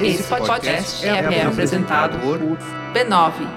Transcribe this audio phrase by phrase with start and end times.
[0.00, 3.56] Esse podcast é, é apresentado por b9.com.br.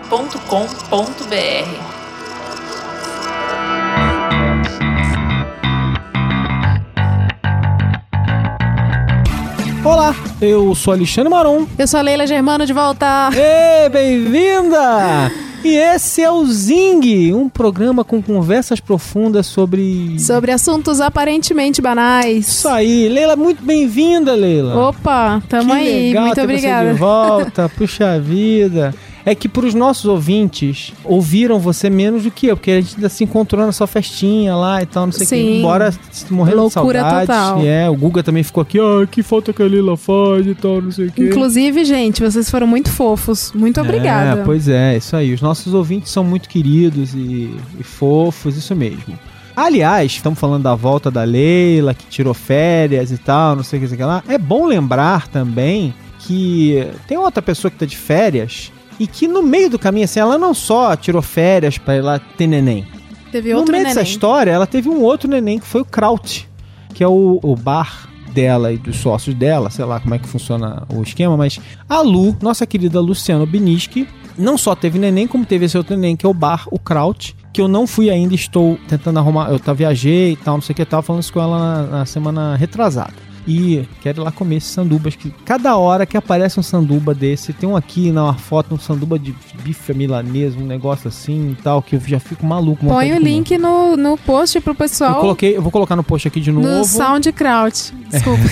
[9.85, 11.67] Olá, eu sou Alexandre Maron.
[11.77, 13.29] Eu sou a Leila Germano de volta.
[13.33, 15.48] Ei, bem-vinda!
[15.63, 20.17] E esse é o Zing, um programa com conversas profundas sobre.
[20.19, 22.47] Sobre assuntos aparentemente banais.
[22.47, 23.09] Isso aí.
[23.09, 24.89] Leila, muito bem-vinda, Leila.
[24.89, 26.13] Opa, tamo que aí.
[26.13, 26.93] Muito obrigada.
[26.93, 28.93] De volta, puxa vida.
[29.25, 32.95] É que para os nossos ouvintes, ouviram você menos do que eu, porque a gente
[32.95, 35.57] ainda se encontrou na sua festinha lá e tal, não sei o que.
[35.59, 35.93] Embora
[36.29, 37.27] morrendo Loucura de saudade.
[37.27, 37.65] total.
[37.65, 40.81] É, o Guga também ficou aqui, ah, que falta que a Leila faz e tal,
[40.81, 41.25] não sei o que.
[41.25, 43.51] Inclusive, gente, vocês foram muito fofos.
[43.53, 44.41] Muito obrigada.
[44.41, 45.33] É, pois é, isso aí.
[45.33, 49.17] Os nossos ouvintes são muito queridos e, e fofos, isso mesmo.
[49.55, 53.81] Aliás, estamos falando da volta da Leila, que tirou férias e tal, não sei o
[53.81, 54.23] que, sei o que lá.
[54.27, 59.41] É bom lembrar também que tem outra pessoa que tá de férias e que no
[59.41, 62.85] meio do caminho, assim, ela não só tirou férias para ir lá ter neném.
[63.31, 63.95] Teve no outro meio neném.
[63.95, 66.49] dessa história, ela teve um outro neném que foi o Kraut,
[66.93, 70.27] que é o, o bar dela e dos sócios dela, sei lá como é que
[70.27, 75.45] funciona o esquema, mas a Lu, nossa querida Luciana Biniski, não só teve neném, como
[75.45, 78.35] teve esse outro neném, que é o bar, o Kraut, que eu não fui ainda,
[78.35, 81.23] estou tentando arrumar, eu tá, viajei e tal, não sei o que, eu tava falando
[81.23, 83.28] isso com ela na, na semana retrasada.
[83.49, 87.51] E quero ir lá comer esses sandubas, que cada hora que aparece um sanduba desse,
[87.51, 91.81] tem um aqui na foto, um sanduba de bife milanesa, um negócio assim e tal,
[91.81, 92.85] que eu já fico maluco.
[92.85, 96.27] Põe o link no, no post pro Eu, pessoal coloquei, eu vou colocar no post
[96.27, 96.67] aqui de novo.
[96.67, 97.93] no SoundCloud.
[98.07, 98.43] Desculpa.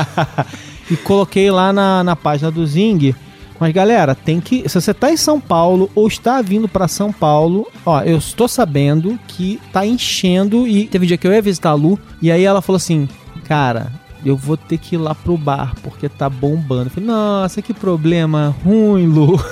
[0.90, 3.14] e coloquei lá na, na página do Zing.
[3.60, 4.66] Mas galera, tem que.
[4.66, 8.48] Se você tá em São Paulo ou está vindo pra São Paulo, ó, eu estou
[8.48, 10.66] sabendo que tá enchendo.
[10.66, 11.98] E teve um dia que eu ia visitar a Lu.
[12.22, 13.06] E aí ela falou assim:
[13.44, 13.92] Cara,
[14.24, 16.86] eu vou ter que ir lá pro bar porque tá bombando.
[16.86, 19.38] Eu falei: Nossa, que problema ruim, Lu.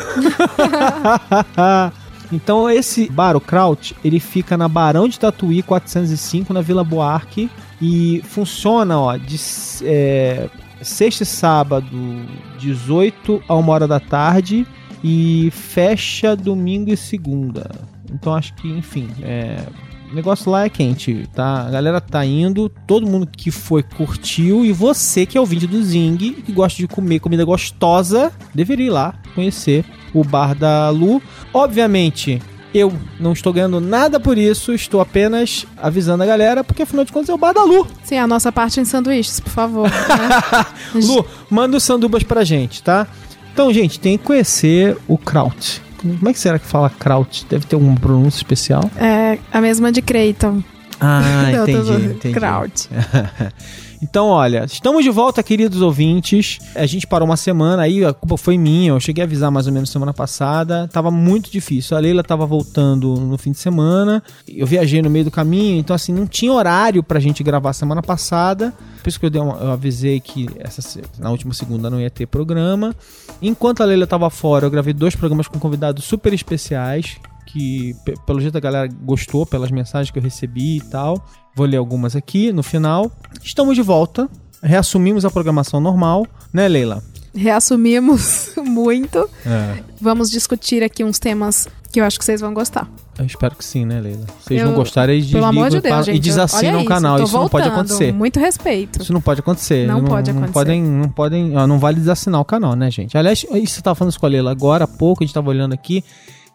[2.33, 7.51] Então esse bar, o Kraut, ele fica na Barão de Tatuí 405, na Vila Buarque.
[7.83, 9.37] E funciona, ó, de
[9.83, 10.49] é,
[10.81, 11.89] sexta e sábado,
[12.59, 14.67] 18 a 1 hora da tarde.
[15.03, 17.71] E fecha domingo e segunda.
[18.13, 19.65] Então acho que, enfim, é,
[20.11, 21.67] o negócio lá é quente, tá?
[21.67, 24.65] A galera tá indo, todo mundo que foi curtiu.
[24.65, 28.91] E você que é ouvinte do Zing, que gosta de comer comida gostosa, deveria ir
[28.91, 31.23] lá conhecer o bar da Lu.
[31.55, 32.43] Obviamente,
[32.75, 37.13] eu não estou ganhando nada por isso, estou apenas avisando a galera, porque afinal de
[37.13, 37.87] contas é o bar da Lu.
[38.03, 39.89] Sim, a nossa parte em sanduíches, por favor.
[40.95, 41.01] né?
[41.05, 43.07] Lu, manda os sandubas pra gente, tá?
[43.53, 45.83] Então, gente, tem que conhecer o Kraut.
[46.01, 47.45] Como é que será que fala Kraut?
[47.49, 48.91] Deve ter alguma pronúncia especial?
[48.97, 50.63] É a mesma de Creighton.
[51.01, 52.35] Ah, entendi, entendi.
[52.35, 52.89] Kraut.
[54.03, 56.59] Então, olha, estamos de volta, queridos ouvintes.
[56.75, 58.93] A gente parou uma semana, aí a culpa foi minha.
[58.93, 60.89] Eu cheguei a avisar mais ou menos semana passada.
[60.91, 61.95] Tava muito difícil.
[61.97, 64.23] A Leila tava voltando no fim de semana.
[64.49, 68.01] Eu viajei no meio do caminho, então assim, não tinha horário pra gente gravar semana
[68.03, 68.73] passada.
[69.03, 72.25] Por isso que eu, uma- eu avisei que essa, na última segunda não ia ter
[72.27, 72.97] programa.
[73.43, 77.17] Enquanto a Leila tava fora, eu gravei dois programas com convidados super especiais.
[77.53, 81.25] Que pe- pelo jeito a galera gostou, pelas mensagens que eu recebi e tal.
[81.57, 83.11] Vou ler algumas aqui no final.
[83.43, 84.29] Estamos de volta.
[84.63, 87.03] Reassumimos a programação normal, né, Leila?
[87.35, 89.29] Reassumimos muito.
[89.45, 89.83] É.
[90.01, 92.89] Vamos discutir aqui uns temas que eu acho que vocês vão gostar.
[93.19, 94.25] Eu espero que sim, né, Leila?
[94.41, 96.21] Vocês Eu- não gostarem, eles Pelo amor de Deus, e gente.
[96.23, 97.17] desassinam olha o canal.
[97.23, 97.81] Isso, tô não pode voltando.
[97.91, 98.13] acontecer.
[98.13, 99.03] Muito respeito.
[99.03, 99.87] Isso não pode acontecer.
[99.89, 100.53] Não pode Não acontecer.
[100.53, 103.19] podem, não podem, ó, não vale desassinar o canal, né, gente?
[103.19, 105.51] Aliás, isso você tava falando isso com a Leila agora há pouco, a gente tava
[105.51, 106.05] olhando aqui.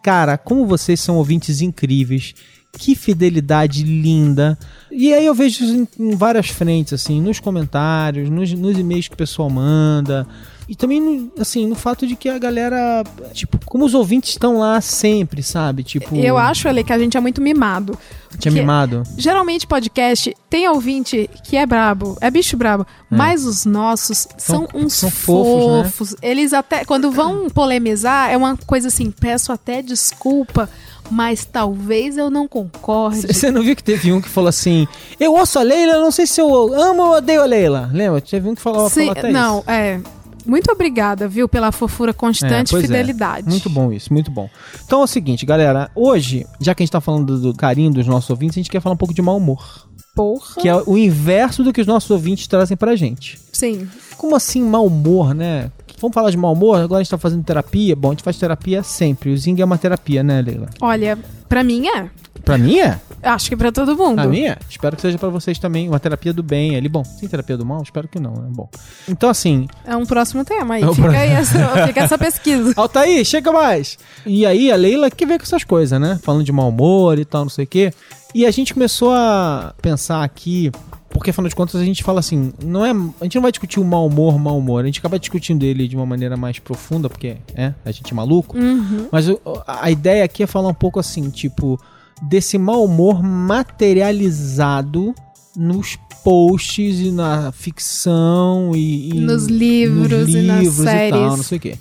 [0.02, 2.34] Cara, como vocês são ouvintes incríveis.
[2.78, 4.58] Que fidelidade linda.
[4.90, 9.08] E aí eu vejo isso em, em várias frentes, assim, nos comentários, nos, nos e-mails
[9.08, 10.26] que o pessoal manda.
[10.68, 14.80] E também, assim, no fato de que a galera, tipo, como os ouvintes estão lá
[14.80, 15.84] sempre, sabe?
[15.84, 17.96] Tipo, Eu acho, Ale, que a gente é muito mimado.
[18.40, 19.04] tinha que- mimado.
[19.16, 24.80] Geralmente, podcast tem ouvinte que é brabo, é bicho brabo, mas os nossos são, São-
[24.80, 25.84] uns são fofos, né?
[25.90, 26.16] fofos.
[26.20, 30.68] Eles até, quando vão polemizar, é uma coisa assim, peço até desculpa,
[31.10, 33.32] mas talvez eu não concorde.
[33.32, 34.88] Você não viu que teve um que falou assim:
[35.20, 37.88] Eu ouço a Leila, não sei se eu amo ou odeio a Leila.
[37.92, 38.20] Lembra?
[38.20, 39.70] Teve um que falou, Sim, falou até não, isso.
[39.70, 40.00] é.
[40.46, 42.80] Muito obrigada, viu, pela fofura constante e é.
[42.80, 43.48] fidelidade.
[43.48, 44.48] Muito bom isso, muito bom.
[44.84, 45.90] Então é o seguinte, galera.
[45.94, 48.70] Hoje, já que a gente tá falando do, do carinho dos nossos ouvintes, a gente
[48.70, 49.86] quer falar um pouco de mau humor.
[50.14, 50.62] Porra.
[50.62, 53.38] Que é o inverso do que os nossos ouvintes trazem pra gente.
[53.52, 53.86] Sim.
[54.16, 55.70] Como assim mau humor, né?
[56.00, 56.80] Vamos falar de mau humor?
[56.80, 57.96] Agora a gente tá fazendo terapia.
[57.96, 59.30] Bom, a gente faz terapia sempre.
[59.30, 60.68] O Zing é uma terapia, né, Leila?
[60.80, 61.18] Olha,
[61.48, 62.10] pra mim é.
[62.46, 62.98] Pra mim é.
[63.24, 64.14] Acho que pra todo mundo.
[64.14, 64.56] Pra mim é.
[64.70, 65.88] Espero que seja pra vocês também.
[65.88, 66.88] Uma terapia do bem ali.
[66.88, 67.82] Bom, tem terapia do mal?
[67.82, 68.46] Espero que não, né?
[68.50, 68.68] Bom.
[69.08, 70.82] Então, assim, É um próximo tema aí.
[70.82, 72.72] É um fica, pro- aí essa, fica essa pesquisa.
[72.78, 73.98] Altair, chega mais!
[74.24, 76.20] E aí a Leila que vê com essas coisas, né?
[76.22, 77.92] Falando de mau humor e tal, não sei o quê.
[78.32, 80.70] E a gente começou a pensar aqui,
[81.10, 83.80] porque afinal de contas a gente fala assim, não é, a gente não vai discutir
[83.80, 87.08] o mau humor, mau humor, a gente acaba discutindo ele de uma maneira mais profunda,
[87.08, 88.56] porque é, a gente é maluco.
[88.56, 89.08] Uhum.
[89.10, 89.26] Mas
[89.66, 91.80] a ideia aqui é falar um pouco assim, tipo,
[92.22, 95.14] desse mau humor materializado
[95.56, 101.10] nos posts e na ficção e, e Nos livros e nas livros séries.
[101.20, 101.78] tal, não sei o quê.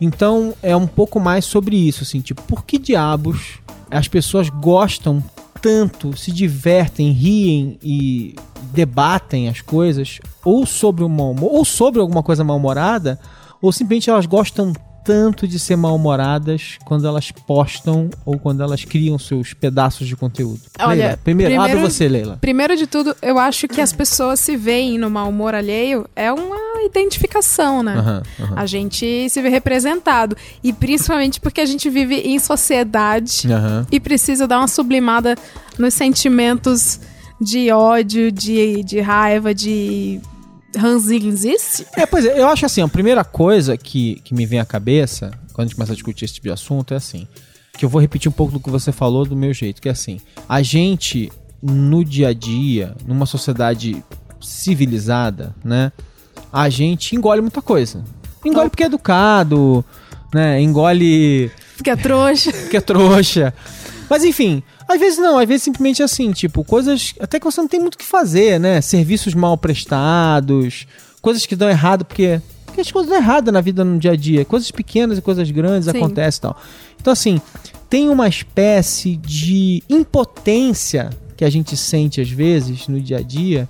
[0.00, 3.58] Então é um pouco mais sobre isso, assim, tipo, por que diabos
[3.90, 5.22] as pessoas gostam
[5.60, 8.34] tanto, se divertem, riem e
[8.72, 13.20] debatem as coisas, ou sobre o mau humor, ou sobre alguma coisa mal-humorada,
[13.60, 14.72] ou simplesmente elas gostam
[15.10, 20.60] tanto de ser mal-humoradas quando elas postam ou quando elas criam seus pedaços de conteúdo.
[20.78, 22.38] Olha, Leila, primeiro, primeiro- abre você, Leila.
[22.40, 26.32] Primeiro de tudo, eu acho que as pessoas se veem no mau humor alheio é
[26.32, 27.94] uma identificação, né?
[27.96, 28.54] Aham, aham.
[28.56, 30.36] A gente se vê representado.
[30.62, 33.86] E principalmente porque a gente vive em sociedade Aham.
[33.90, 35.36] e precisa dar uma sublimada
[35.78, 37.00] nos sentimentos
[37.40, 40.20] de ódio, de, de raiva, de
[40.76, 41.86] ranzinzice.
[41.96, 45.30] É, pois é, eu acho assim, a primeira coisa que, que me vem à cabeça,
[45.52, 47.26] quando a gente começa a discutir esse tipo de assunto, é assim,
[47.76, 49.92] que eu vou repetir um pouco do que você falou do meu jeito, que é
[49.92, 51.30] assim, a gente,
[51.62, 54.02] no dia a dia, numa sociedade
[54.40, 55.92] civilizada, né,
[56.52, 58.04] a gente engole muita coisa.
[58.44, 59.84] Engole porque é educado,
[60.34, 62.52] né, engole Porque é trouxa.
[62.68, 63.54] que é trouxa.
[64.08, 67.68] Mas enfim, às vezes não, às vezes simplesmente assim, tipo, coisas até que você não
[67.68, 68.80] tem muito o que fazer, né?
[68.80, 70.86] Serviços mal prestados,
[71.22, 74.16] coisas que dão errado porque, porque as coisas dão errado na vida no dia a
[74.16, 75.96] dia, coisas pequenas e coisas grandes Sim.
[75.96, 76.56] acontecem e tal.
[77.00, 77.40] Então assim,
[77.88, 83.68] tem uma espécie de impotência que a gente sente às vezes no dia a dia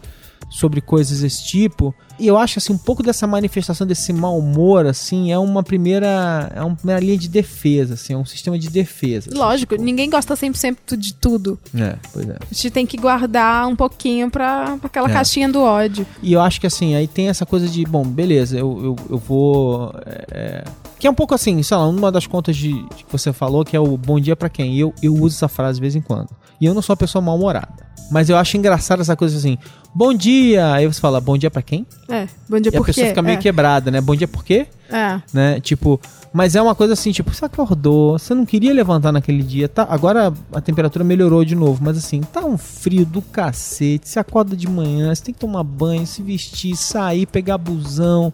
[0.50, 1.94] sobre coisas desse tipo.
[2.18, 6.52] E eu acho assim um pouco dessa manifestação desse mau humor assim é uma primeira
[6.54, 9.30] é uma primeira linha de defesa, assim, é um sistema de defesa.
[9.30, 11.58] assim, Lógico, tipo, ninguém gosta 100% de tudo.
[11.74, 12.32] É, pois é.
[12.32, 15.12] A gente tem que guardar um pouquinho pra, pra aquela É.
[15.12, 16.06] caixinha do ódio.
[16.22, 19.18] E eu acho que assim, aí tem essa coisa de, bom, beleza, eu, eu, eu
[19.18, 19.94] vou.
[20.04, 20.64] é, é,
[20.98, 23.64] que é um pouco assim, sei lá, uma das contas de, de que você falou,
[23.64, 24.76] que é o bom dia pra quem?
[24.76, 26.28] Eu, eu uso essa frase de vez em quando.
[26.60, 27.90] E eu não sou uma pessoa mal-humorada.
[28.10, 29.56] Mas eu acho engraçado essa coisa assim,
[29.94, 30.72] bom dia!
[30.74, 31.86] Aí você fala, bom dia pra quem?
[32.08, 33.10] É, bom dia E a por pessoa quê?
[33.10, 33.40] fica meio é.
[33.40, 34.00] quebrada, né?
[34.00, 34.66] Bom dia por quê?
[34.90, 35.20] É.
[35.32, 35.60] né?
[35.60, 36.00] Tipo,
[36.32, 39.86] mas é uma coisa assim, tipo, você acordou, você não queria levantar naquele dia, tá?
[39.88, 44.08] Agora a temperatura melhorou de novo, mas assim, tá um frio do cacete.
[44.08, 48.32] Você acorda de manhã, você tem que tomar banho, se vestir, sair, pegar busão,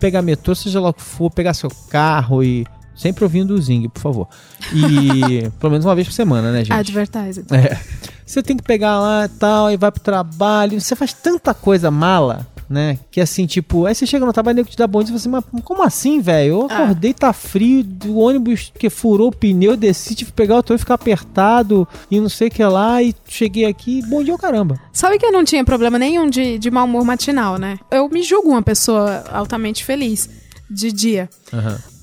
[0.00, 3.88] pegar metrô, seja lá o que for, pegar seu carro e sempre ouvindo o Zing,
[3.88, 4.28] por favor.
[4.72, 6.72] E pelo menos uma vez por semana, né, gente?
[6.72, 7.44] Advertising.
[7.50, 7.78] É.
[8.26, 10.80] Você tem que pegar lá e tal, e vai pro trabalho.
[10.80, 12.98] Você faz tanta coisa mala, né?
[13.10, 15.18] Que assim, tipo, aí você chega no trabalho e nego te dá bom dia e
[15.18, 16.52] você, mas como assim, velho?
[16.62, 16.74] Eu Ah.
[16.84, 20.78] acordei, tá frio, o ônibus que furou o pneu, desci, tive que pegar o e
[20.78, 24.80] ficar apertado e não sei o que lá, e cheguei aqui, bom dia, caramba.
[24.90, 27.78] Sabe que eu não tinha problema nenhum de, de mau humor matinal, né?
[27.90, 30.30] Eu me julgo uma pessoa altamente feliz
[30.70, 31.28] de dia.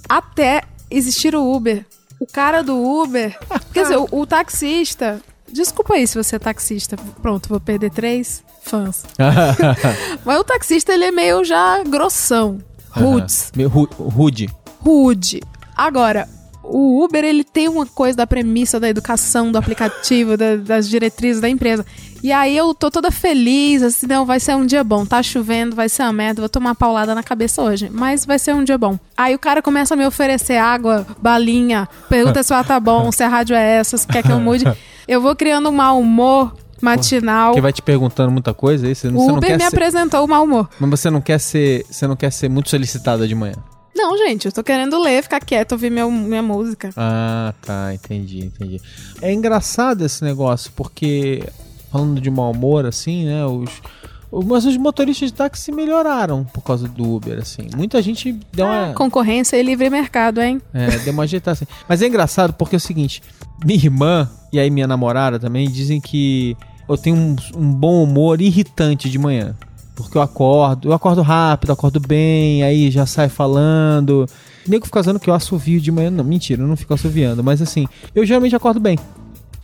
[0.08, 1.86] Até existir o Uber.
[2.20, 3.38] O cara do Uber.
[3.74, 5.20] quer dizer, o, o taxista.
[5.52, 6.96] Desculpa aí se você é taxista.
[7.22, 9.04] Pronto, vou perder três fãs.
[10.24, 12.60] Mas o taxista, ele é meio já grossão.
[12.92, 13.52] Rudes.
[13.56, 14.50] Meio ru- rude.
[14.80, 15.42] rude.
[15.76, 16.28] Agora,
[16.74, 21.42] o Uber, ele tem uma coisa da premissa da educação do aplicativo, da- das diretrizes
[21.42, 21.86] da empresa.
[22.24, 25.06] E aí eu tô toda feliz, assim, não, vai ser um dia bom.
[25.06, 27.90] Tá chovendo, vai ser uma merda, vou tomar uma paulada na cabeça hoje.
[27.92, 28.98] Mas vai ser um dia bom.
[29.18, 33.12] Aí o cara começa a me oferecer água, balinha, pergunta se o ar tá bom,
[33.12, 34.64] se a rádio é essa, se quer que eu mude.
[35.08, 37.54] Eu vou criando um mau humor matinal.
[37.54, 40.28] Que vai te perguntando muita coisa aí, você, O você Uber me ser, apresentou o
[40.28, 40.70] mau humor.
[40.80, 41.86] Mas você não quer ser.
[41.90, 43.56] Você não quer ser muito solicitada de manhã.
[44.02, 46.90] Não, gente, eu tô querendo ler, ficar quieto, ouvir meu, minha música.
[46.98, 48.82] Ah, tá, entendi, entendi.
[49.22, 51.44] É engraçado esse negócio, porque
[51.92, 53.46] falando de mau humor, assim, né?
[53.46, 53.70] Os,
[54.48, 57.68] mas os motoristas de táxi melhoraram por causa do Uber, assim.
[57.76, 60.60] Muita gente deu uma, Ah, concorrência e livre mercado, hein?
[60.74, 61.66] é, deu uma ajeitada, assim.
[61.88, 63.22] Mas é engraçado porque é o seguinte:
[63.64, 66.56] minha irmã e aí minha namorada também dizem que
[66.90, 69.56] eu tenho um, um bom humor irritante de manhã.
[69.96, 74.26] Porque eu acordo, eu acordo rápido, acordo bem, aí já sai falando.
[74.68, 76.10] Nego fica usando que eu assovio de manhã.
[76.10, 77.44] Não, mentira, eu não fico assoviando.
[77.44, 78.98] Mas assim, eu geralmente acordo bem.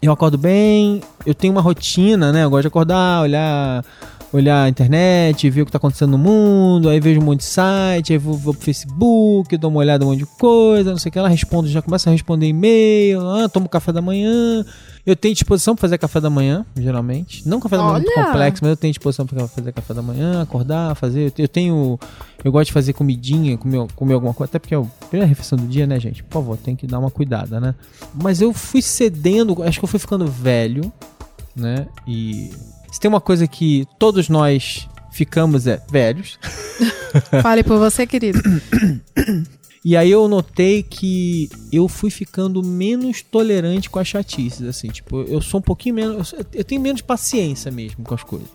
[0.02, 2.44] Eu acordo bem, eu tenho uma rotina, né?
[2.44, 3.84] Eu gosto de acordar, olhar
[4.32, 7.46] olhar a internet, ver o que tá acontecendo no mundo, aí vejo um monte de
[7.46, 11.10] site, aí vou, vou pro Facebook, dou uma olhada um monte de coisa, não sei
[11.10, 14.66] o que, ela responde, já começa a responder e-mail, ah, tomo café da manhã.
[15.08, 17.48] Eu tenho disposição pra fazer café da manhã, geralmente.
[17.48, 18.26] Não café da manhã muito Olha!
[18.26, 21.32] complexo, mas eu tenho disposição pra fazer café da manhã, acordar, fazer.
[21.38, 21.98] Eu tenho.
[22.44, 25.58] Eu gosto de fazer comidinha, comer, comer alguma coisa, até porque é a primeira refeição
[25.58, 26.22] do dia, né, gente?
[26.24, 27.74] Por favor, tem que dar uma cuidada, né?
[28.22, 30.92] Mas eu fui cedendo, acho que eu fui ficando velho,
[31.56, 31.88] né?
[32.06, 32.52] E
[32.92, 36.38] se tem uma coisa que todos nós ficamos é velhos.
[37.42, 38.40] Fale por você, querido.
[39.84, 45.22] E aí eu notei que eu fui ficando menos tolerante com as chatices, assim, tipo,
[45.24, 48.50] eu sou um pouquinho menos, eu tenho menos paciência mesmo com as coisas.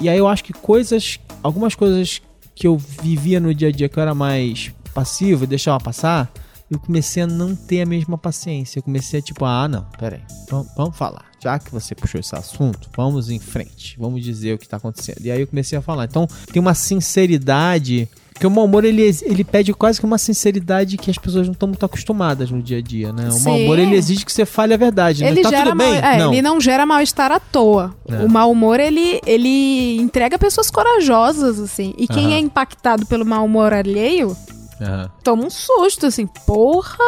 [0.00, 2.20] E aí eu acho que coisas, algumas coisas
[2.54, 6.32] que eu vivia no dia a dia que eu era mais passivo e deixava passar,
[6.70, 8.78] eu comecei a não ter a mesma paciência.
[8.78, 11.26] Eu comecei a tipo, ah, não, peraí, vamos, vamos falar.
[11.42, 15.20] Já que você puxou esse assunto, vamos em frente, vamos dizer o que tá acontecendo.
[15.24, 16.04] E aí eu comecei a falar.
[16.04, 20.96] Então tem uma sinceridade porque o mau humor, ele, ele pede quase que uma sinceridade
[20.96, 23.28] que as pessoas não estão muito acostumadas no dia a dia, né?
[23.30, 25.30] O mau humor, ele exige que você fale a verdade, né?
[25.30, 26.00] Ele Tá gera tudo bem?
[26.00, 26.32] mal, é, não.
[26.32, 27.94] ele não gera mal-estar à toa.
[28.08, 28.16] É.
[28.24, 31.94] O mau humor, ele, ele entrega pessoas corajosas, assim.
[31.96, 34.36] E quem é impactado pelo mau humor alheio,
[34.80, 35.08] Aham.
[35.22, 36.26] toma um susto, assim.
[36.44, 36.98] Porra!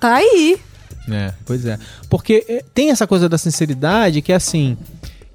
[0.00, 0.58] tá aí.
[1.10, 1.80] É, pois é.
[2.08, 4.76] Porque é, tem essa coisa da sinceridade que é assim.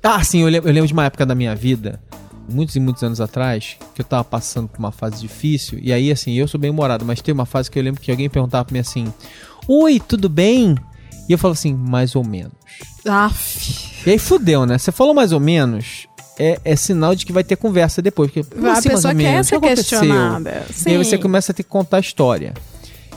[0.01, 1.99] Ah, sim, eu lembro, eu lembro de uma época da minha vida,
[2.47, 5.79] muitos e muitos anos atrás, que eu tava passando por uma fase difícil.
[5.81, 8.11] E aí, assim, eu sou bem humorado, mas tem uma fase que eu lembro que
[8.11, 9.11] alguém perguntava pra mim assim:
[9.67, 10.75] Oi, tudo bem?
[11.27, 12.53] E eu falo assim, mais ou menos.
[13.05, 14.07] Aff.
[14.07, 14.77] E aí fudeu, né?
[14.77, 16.07] Você falou mais ou menos,
[16.39, 18.31] é, é sinal de que vai ter conversa depois.
[18.31, 20.49] Porque, a assim, mais pessoa ou quer ser que questionada.
[20.49, 20.97] E aí Sim.
[20.97, 22.53] você começa a ter que contar a história.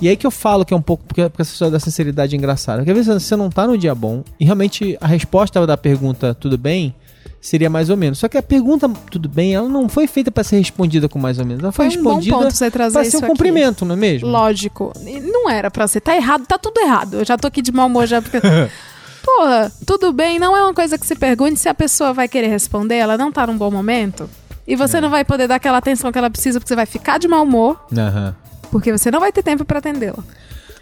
[0.00, 2.34] E aí que eu falo que é um pouco, porque, porque essa história da sinceridade
[2.34, 2.78] é engraçada.
[2.78, 6.34] Porque às vezes você não tá no dia bom, e realmente a resposta da pergunta
[6.34, 6.94] tudo bem
[7.40, 8.18] seria mais ou menos.
[8.18, 11.38] Só que a pergunta tudo bem, ela não foi feita pra ser respondida com mais
[11.38, 11.62] ou menos.
[11.62, 13.26] Ela foi, Foi um respondida isso ser um aqui.
[13.28, 14.28] cumprimento, não é mesmo?
[14.28, 14.92] Lógico.
[15.32, 16.00] Não era pra ser.
[16.00, 17.14] Tá errado, tá tudo errado.
[17.14, 18.38] Eu já tô aqui de mau humor já porque.
[19.24, 22.48] Porra, tudo bem, não é uma coisa que se pergunte se a pessoa vai querer
[22.48, 24.28] responder, ela não tá num bom momento.
[24.66, 25.00] E você É.
[25.00, 27.42] não vai poder dar aquela atenção que ela precisa, porque você vai ficar de mau
[27.44, 28.34] humor, Aham.
[28.70, 30.22] porque você não vai ter tempo pra atendê-la.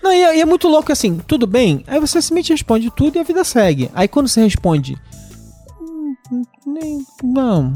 [0.01, 1.83] Não, e é, e é muito louco assim, tudo bem?
[1.89, 3.91] Aí você simplesmente responde tudo e a vida segue.
[3.93, 4.97] Aí quando você responde.
[6.33, 7.75] "Hum, hum, nem- Não.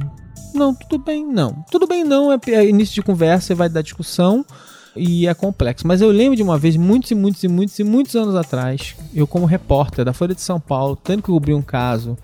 [0.55, 1.65] Não, tudo bem, não.
[1.71, 2.31] Tudo bem, não.
[2.33, 4.45] É, é início de conversa, vai dar discussão
[4.95, 5.87] e é complexo.
[5.87, 8.95] Mas eu lembro de uma vez, muitos e muitos e muitos e muitos anos atrás,
[9.15, 12.19] eu, como repórter da Folha de São Paulo, tendo que cobrir um caso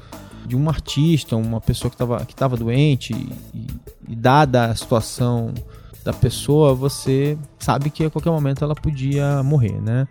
[0.46, 3.66] de um artista, uma pessoa que estava que tava doente, e, e-
[4.12, 5.52] e dada a situação
[6.04, 10.06] da pessoa, você sabe que a qualquer momento ela podia morrer, né?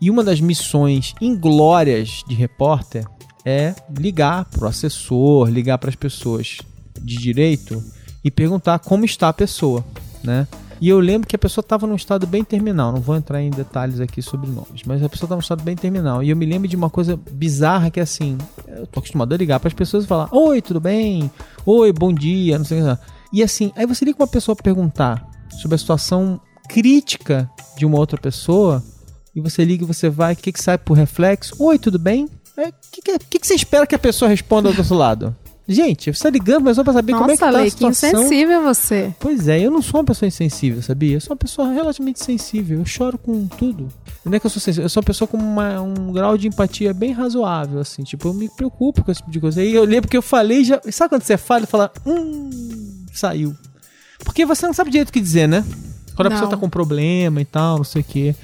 [0.00, 3.04] E uma das missões inglórias de repórter
[3.44, 6.58] é ligar pro assessor, ligar para as pessoas
[7.00, 7.82] de direito
[8.24, 9.84] e perguntar como está a pessoa,
[10.22, 10.46] né?
[10.80, 13.50] E eu lembro que a pessoa estava num estado bem terminal, não vou entrar em
[13.50, 16.22] detalhes aqui sobre nomes, mas a pessoa estava num estado bem terminal.
[16.22, 19.36] E eu me lembro de uma coisa bizarra que é assim, eu tô acostumado a
[19.36, 21.30] ligar para as pessoas e falar: "Oi, tudo bem?
[21.66, 22.86] Oi, bom dia", não sei o que.
[22.88, 22.98] lá.
[23.32, 25.28] E assim, aí você liga uma pessoa perguntar
[25.60, 28.82] sobre a situação crítica de uma outra pessoa,
[29.34, 31.54] e você liga e você vai, o que, que sai por reflexo?
[31.58, 32.28] Oi, tudo bem?
[32.58, 35.34] O é, que, que, que, que você espera que a pessoa responda do outro lado?
[35.70, 37.64] Gente, você tá ligando pra pessoa pra saber como é que Nossa, tá a Lei,
[37.66, 38.08] que situação.
[38.22, 39.14] insensível você.
[39.20, 41.14] Pois é, eu não sou uma pessoa insensível, sabia?
[41.16, 42.78] Eu sou uma pessoa relativamente sensível.
[42.78, 43.88] Eu choro com tudo.
[44.24, 46.48] Não é que eu sou sensível, eu sou uma pessoa com uma- um grau de
[46.48, 48.02] empatia bem razoável, assim.
[48.02, 49.60] Tipo, eu me preocupo com esse tipo de coisa.
[49.60, 50.80] Aí eu lembro que eu falei já.
[50.90, 53.54] Sabe quando você fala e fala, hum, saiu.
[54.24, 55.62] Porque você não sabe direito o que dizer, né?
[56.16, 56.36] Quando a Não.
[56.36, 58.34] pessoa tá com problema e tal, não sei o quê.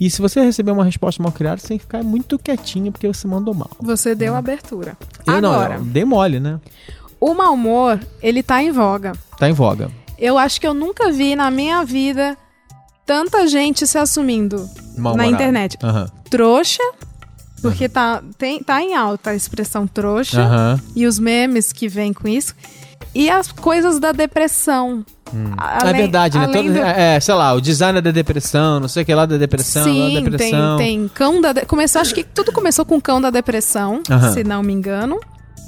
[0.00, 3.06] E se você receber uma resposta mal criada, você tem que ficar muito quietinho porque
[3.06, 3.70] você mandou mal.
[3.80, 4.96] Você deu abertura.
[5.26, 6.60] Eu Agora, não, dei mole, né?
[7.20, 9.12] o mau humor, ele tá em voga.
[9.38, 9.90] Tá em voga.
[10.18, 12.36] Eu acho que eu nunca vi na minha vida
[13.06, 15.78] tanta gente se assumindo na internet.
[15.82, 16.10] Aham.
[16.28, 16.82] Trouxa,
[17.62, 20.80] porque tá, tem, tá em alta a expressão trouxa Aham.
[20.94, 22.54] e os memes que vêm com isso.
[23.14, 25.04] E as coisas da depressão.
[25.84, 26.44] é verdade, né?
[26.44, 29.24] além Todo, do- é, sei lá, o design da depressão, não sei o que lá
[29.26, 30.76] da depressão, lá da Sim, tem, depressão.
[30.76, 31.52] tem cão da.
[31.52, 34.32] de- Começou, acho que tudo começou com cão da depressão, Aham.
[34.32, 35.18] se não me engano.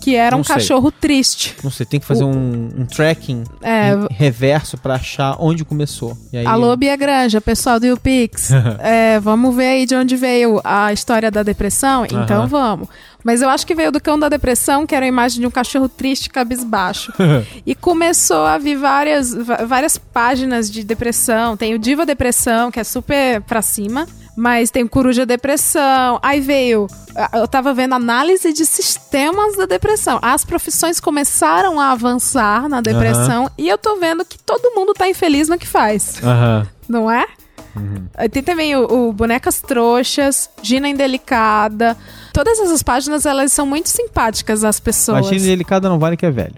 [0.07, 0.55] Que era Não um sei.
[0.55, 1.57] cachorro triste.
[1.65, 6.17] Não sei, tem que fazer um, um tracking É, reverso pra achar onde começou.
[6.33, 8.53] E aí, Alô, Bia Granja, pessoal do YouPix.
[8.79, 12.05] é, vamos ver aí de onde veio a história da depressão?
[12.07, 12.89] Então vamos.
[13.25, 15.51] Mas eu acho que veio do cão da depressão, que era a imagem de um
[15.51, 17.13] cachorro triste, cabisbaixo.
[17.67, 19.35] e começou a vir várias,
[19.67, 21.57] várias páginas de depressão.
[21.57, 24.07] Tem o Diva Depressão, que é super pra cima.
[24.37, 26.19] Mas tem Coruja Depressão.
[26.23, 26.87] Aí veio.
[27.33, 30.19] Eu tava vendo análise de sistemas da depressão.
[30.21, 35.09] As profissões começaram a avançar na depressão e eu tô vendo que todo mundo tá
[35.09, 36.21] infeliz no que faz.
[36.87, 37.27] Não é?
[38.15, 41.97] Aí Tem também o, o Bonecas Trouxas, Gina Indelicada.
[42.33, 45.27] Todas essas páginas, elas são muito simpáticas às pessoas.
[45.27, 46.55] Mas Gina Delicada não vale que é velho.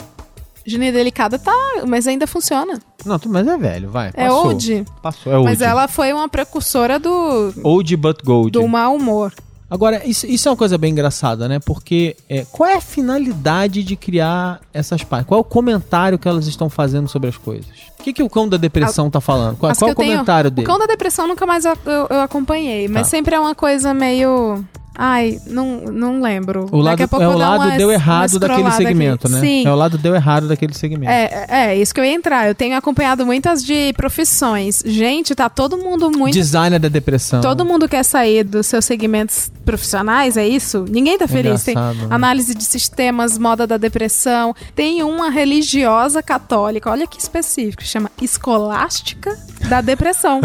[0.69, 1.53] Gina Indelicada tá,
[1.87, 2.79] mas ainda funciona.
[3.05, 4.09] Não, tu- mas é velho, vai.
[4.15, 4.47] É passou.
[4.49, 4.85] old.
[5.03, 5.51] Passou, é old.
[5.51, 8.51] Mas ela foi uma precursora do, Old but gold.
[8.51, 9.33] do mau humor.
[9.71, 11.59] Agora, isso, isso é uma coisa bem engraçada, né?
[11.59, 15.29] Porque é, qual é a finalidade de criar essas páginas?
[15.29, 17.67] Qual é o comentário que elas estão fazendo sobre as coisas?
[17.99, 19.57] O que, que o cão da depressão tá falando?
[19.57, 20.67] Qual, qual o eu tenho- comentário O dele?
[20.67, 23.09] Cão da Depressão nunca mais eu, eu- eu acompanhei, mas Tá.
[23.11, 24.65] sempre é uma coisa meio.
[25.01, 26.67] Ai, não, não lembro.
[26.73, 28.85] O lado, a é o lado deu errado daquele scrollada aqui.
[28.85, 29.39] segmento, né?
[29.41, 29.65] Sim.
[29.65, 31.09] É o lado deu errado daquele segmento.
[31.09, 32.49] É, é, é isso que eu ia entrar.
[32.49, 34.83] Eu tenho acompanhado muitas de profissões.
[34.85, 36.35] Gente, tá todo mundo muito.
[36.35, 37.41] Designer da depressão.
[37.41, 40.85] Todo mundo quer sair dos seus segmentos profissionais, é isso?
[40.91, 41.63] Ninguém tá feliz.
[41.63, 41.93] Tem né?
[42.11, 44.53] análise de sistemas, moda da depressão.
[44.75, 49.37] Tem uma religiosa católica, olha que específico, chama Escolástica
[49.69, 50.41] da Depressão.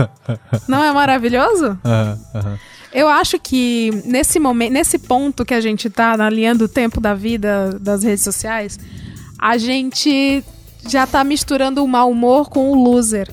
[0.67, 1.77] Não é maravilhoso?
[1.85, 2.59] Aham, aham.
[2.93, 7.15] Eu acho que nesse momento, nesse ponto que a gente tá alinhando o tempo da
[7.15, 8.79] vida das redes sociais,
[9.39, 10.43] a gente
[10.88, 13.27] já tá misturando o mau humor com o loser.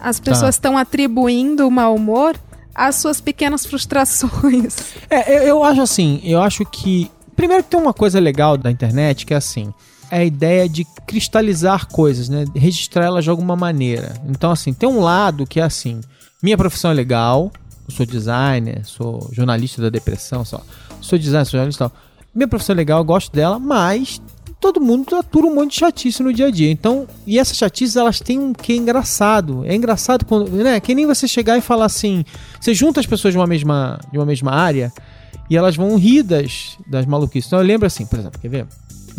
[0.00, 2.36] As pessoas estão atribuindo o mau humor
[2.74, 4.94] às suas pequenas frustrações.
[5.08, 7.10] É, eu, eu acho assim, eu acho que.
[7.36, 9.72] Primeiro que tem uma coisa legal da internet que é assim.
[10.10, 12.44] É a ideia de cristalizar coisas, né?
[12.54, 14.14] Registrar elas de alguma maneira.
[14.28, 16.00] Então, assim, tem um lado que é assim:
[16.42, 17.52] minha profissão é legal,
[17.86, 20.62] eu sou designer, sou jornalista da depressão, só.
[21.00, 21.98] Sou designer, sou jornalista e tal.
[22.34, 24.20] Minha profissão é legal, eu gosto dela, mas
[24.60, 26.70] todo mundo atura um monte de chatice no dia a dia.
[26.70, 29.64] Então, e essas chatices, elas têm um que engraçado.
[29.64, 30.78] É engraçado quando, né?
[30.80, 32.24] Que nem você chegar e falar assim,
[32.60, 34.92] você junta as pessoas de uma mesma, de uma mesma área
[35.50, 37.48] e elas vão rir das, das maluquices.
[37.48, 38.66] Então eu lembro assim, por exemplo, quer ver?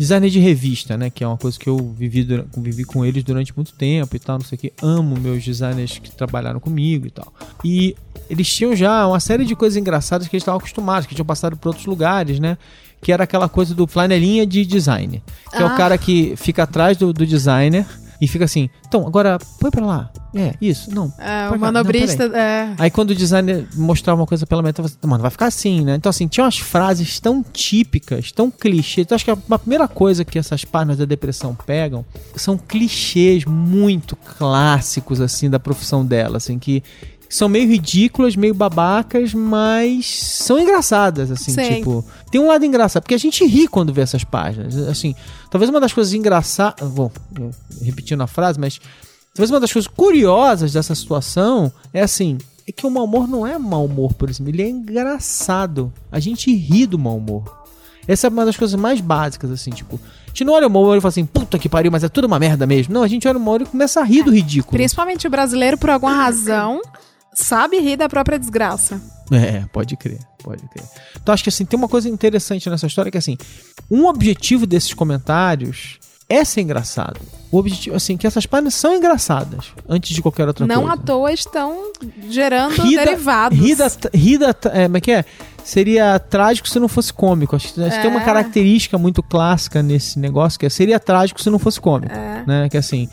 [0.00, 1.10] Designer de revista, né?
[1.10, 4.18] Que é uma coisa que eu vivi, dura- convivi com eles durante muito tempo e
[4.18, 4.72] tal, não sei o que.
[4.80, 7.30] Amo meus designers que trabalharam comigo e tal.
[7.62, 7.94] E
[8.30, 11.54] eles tinham já uma série de coisas engraçadas que eles estavam acostumados, que tinham passado
[11.54, 12.56] por outros lugares, né?
[13.02, 15.22] Que era aquela coisa do flanelinha de design.
[15.50, 15.66] Que é Ah.
[15.74, 17.84] o cara que fica atrás do, do designer
[18.20, 20.12] e fica assim, então, agora põe pra lá.
[20.34, 21.12] É, isso, não.
[21.18, 22.28] É, o manobrista.
[22.28, 22.74] Não, é.
[22.78, 25.96] Aí quando o designer mostrava uma coisa pela metade, você, mano, vai ficar assim, né?
[25.96, 29.04] Então assim, tinha umas frases tão típicas, tão clichês.
[29.04, 32.04] Então acho que a a primeira coisa que essas páginas da depressão pegam
[32.36, 36.82] são clichês muito clássicos, assim, da profissão dela, assim, que
[37.30, 41.76] são meio ridículas, meio babacas, mas são engraçadas, assim, Sim.
[41.76, 42.04] tipo...
[42.30, 45.14] Tem um lado engraçado, porque a gente ri quando vê essas páginas, assim...
[45.48, 46.88] Talvez uma das coisas engraçadas...
[46.90, 47.10] Bom,
[47.80, 48.80] repetindo a frase, mas...
[49.32, 53.46] Talvez uma das coisas curiosas dessa situação é assim, é que o mau humor não
[53.46, 55.92] é mau humor, por exemplo, ele é engraçado.
[56.10, 57.60] A gente ri do mau humor.
[58.08, 60.82] Essa é uma das coisas mais básicas, assim, tipo, a gente não olha o mau
[60.82, 62.92] humor e fala assim, puta que pariu, mas é tudo uma merda mesmo.
[62.92, 64.72] Não, a gente olha o mau humor e começa a rir do ridículo.
[64.72, 66.80] Principalmente o brasileiro, por alguma razão,
[67.34, 69.00] sabe rir da própria desgraça.
[69.32, 70.84] É, pode crer, pode crer.
[71.22, 73.36] Então acho que assim, tem uma coisa interessante nessa história que assim,
[73.90, 77.20] um objetivo desses comentários é ser engraçado.
[77.50, 80.92] O objetivo, assim, que essas páginas são engraçadas, antes de qualquer outra Não coisa.
[80.92, 81.90] à toa estão
[82.28, 83.58] gerando Ri da- derivados.
[83.58, 85.24] ri da- ri da- é, como é que é?
[85.64, 87.54] Seria trágico se não fosse cômico.
[87.56, 88.24] Acho que, acho que tem uma É.
[88.24, 92.14] característica muito clássica nesse negócio, que é seria trágico se não fosse cômico.
[92.14, 92.44] É.
[92.46, 92.68] Né?
[92.68, 93.08] Que assim.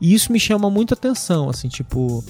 [0.00, 2.22] E isso me chama muito atenção, assim, tipo.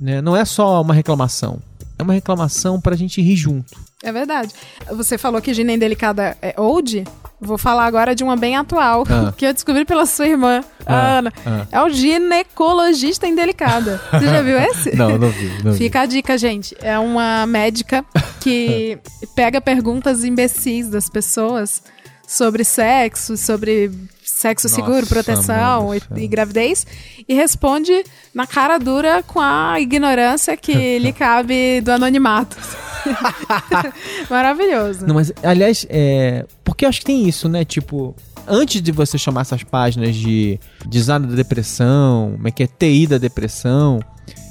[0.00, 0.20] Né?
[0.20, 1.58] Não é só uma reclamação.
[1.98, 3.74] É uma reclamação pra gente rir junto.
[4.02, 4.52] É verdade.
[4.92, 7.04] Você falou que Gina Indelicada é old?
[7.40, 9.32] Vou falar agora de uma bem atual, Ah.
[9.36, 11.32] que eu descobri pela sua irmã, a Ah, Ana.
[11.44, 11.66] ah.
[11.72, 14.00] É o ginecologista indelicada.
[14.12, 14.94] Você já viu esse?
[14.94, 15.50] Não, não vi.
[15.64, 15.78] Não vi.
[15.78, 16.76] Fica a dica, gente.
[16.80, 18.04] É uma médica
[18.40, 18.98] que
[19.34, 21.82] pega perguntas imbecis das pessoas
[22.26, 23.90] sobre sexo, sobre
[24.26, 26.84] sexo Nossa, seguro, proteção e, e gravidez
[27.28, 32.56] e responde na cara dura com a ignorância que lhe cabe do anonimato.
[34.28, 35.06] Maravilhoso.
[35.06, 36.44] Não, mas, aliás, é.
[36.64, 37.64] Porque eu acho que tem isso, né?
[37.64, 38.16] Tipo,
[38.48, 43.06] antes de você chamar essas páginas de design da depressão, como é que é TI
[43.06, 44.00] da depressão,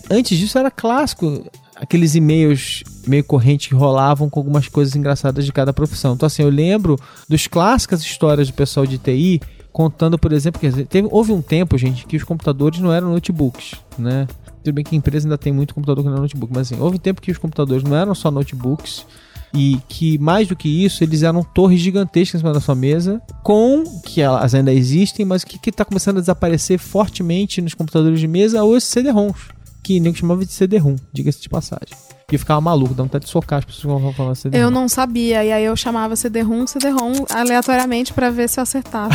[0.09, 1.43] antes disso era clássico
[1.75, 6.13] aqueles e-mails meio correntes que rolavam com algumas coisas engraçadas de cada profissão.
[6.13, 9.41] Então, assim, eu lembro dos clássicas histórias do pessoal de TI
[9.75, 13.73] contando, por exemplo, que teve, houve um tempo, gente, que os computadores não eram notebooks,
[13.99, 14.25] né?
[14.63, 16.81] Tudo bem que a empresa ainda tem muito computador que não é notebook, mas assim,
[16.81, 19.05] houve um tempo que os computadores não eram só notebooks,
[19.53, 23.21] e que mais do que isso, eles eram torres gigantescas em cima da sua mesa,
[23.43, 28.29] com que elas ainda existem, mas que está começando a desaparecer fortemente nos computadores de
[28.29, 29.49] mesa, os CD-ROMs,
[29.83, 32.04] que nem chamava de CD-ROM, diga-se de passagem.
[32.31, 34.63] E ficava maluco, dá vontade de socar as pessoas que vão falar CD-ROM.
[34.63, 39.13] Eu não sabia, e aí eu chamava CD-ROM, CD-ROM aleatoriamente pra ver se eu acertava.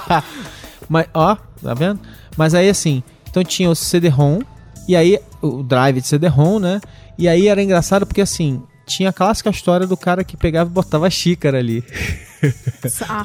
[0.88, 2.00] Mas, ó, tá vendo?
[2.36, 4.40] Mas aí assim, então tinha o CD-ROM,
[4.88, 6.80] e aí o drive de CD-ROM, né?
[7.18, 10.72] E aí era engraçado porque assim, tinha a clássica história do cara que pegava e
[10.72, 11.84] botava a xícara ali.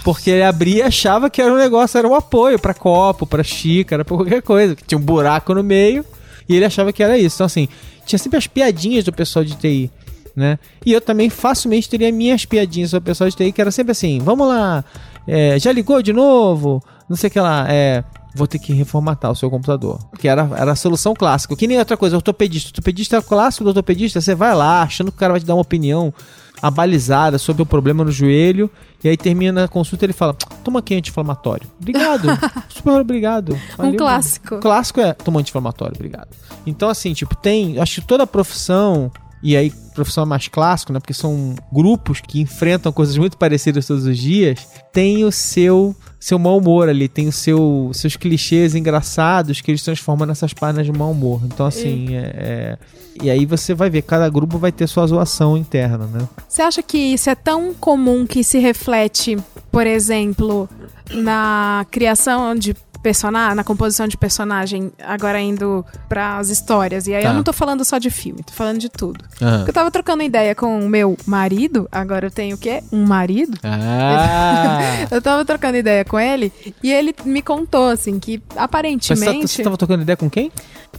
[0.03, 3.43] Porque ele abria e achava que era um negócio, era um apoio pra copo, pra
[3.43, 4.75] xícara, pra qualquer coisa.
[4.75, 6.05] Que tinha um buraco no meio
[6.51, 7.37] e ele achava que era isso.
[7.37, 7.67] Então, assim,
[8.05, 9.89] tinha sempre as piadinhas do pessoal de TI,
[10.35, 10.59] né?
[10.85, 14.19] E eu também facilmente teria minhas piadinhas do pessoal de TI, que era sempre assim:
[14.19, 14.83] vamos lá,
[15.27, 16.83] é, já ligou de novo?
[17.07, 18.03] Não sei o que lá, é.
[18.33, 19.99] Vou ter que reformatar o seu computador.
[20.17, 21.53] Que era, era a solução clássica.
[21.53, 22.69] Que nem outra coisa, ortopedista.
[22.69, 24.21] Ortopedista é o clássico do ortopedista.
[24.21, 26.13] Você vai lá achando que o cara vai te dar uma opinião
[26.61, 28.71] abalizada sobre o problema no joelho.
[29.03, 30.33] E aí termina a consulta e ele fala:
[30.63, 31.67] Toma aqui anti-inflamatório.
[31.79, 32.27] Obrigado.
[32.69, 33.53] Super obrigado.
[33.53, 34.55] um Valeu, clássico.
[34.55, 36.29] o clássico é toma anti-inflamatório, obrigado.
[36.65, 37.79] Então, assim, tipo, tem.
[37.79, 39.11] Acho que toda profissão,
[39.41, 40.99] e aí profissão é mais clássico, né?
[40.99, 44.59] Porque são grupos que enfrentam coisas muito parecidas todos os dias,
[44.93, 45.95] tem o seu.
[46.23, 50.85] Seu mau humor ali, tem o seu, seus clichês engraçados que eles transformam nessas páginas
[50.85, 51.41] de mau humor.
[51.45, 52.77] Então, assim, é, é-
[53.23, 56.29] E aí você vai ver, cada grupo vai ter sua zoação interna, né?
[56.47, 59.35] Você acha que isso é tão comum que se reflete,
[59.71, 60.69] por exemplo,
[61.11, 67.07] na criação de personagem, na composição de personagem, agora indo pras histórias.
[67.07, 67.29] E aí Tá.
[67.29, 69.25] eu não tô falando só de filme, tô falando de tudo.
[69.39, 72.83] Porque eu tava trocando ideia com o meu marido, agora eu tenho o quê?
[72.91, 73.57] Um marido?
[73.63, 74.79] Ah!
[75.09, 78.63] Eu tava trocando ideia com ele e ele me contou, assim, que Mas você, tá-
[78.63, 79.47] aparentemente.
[79.47, 80.51] você tava tocando ideia com quem?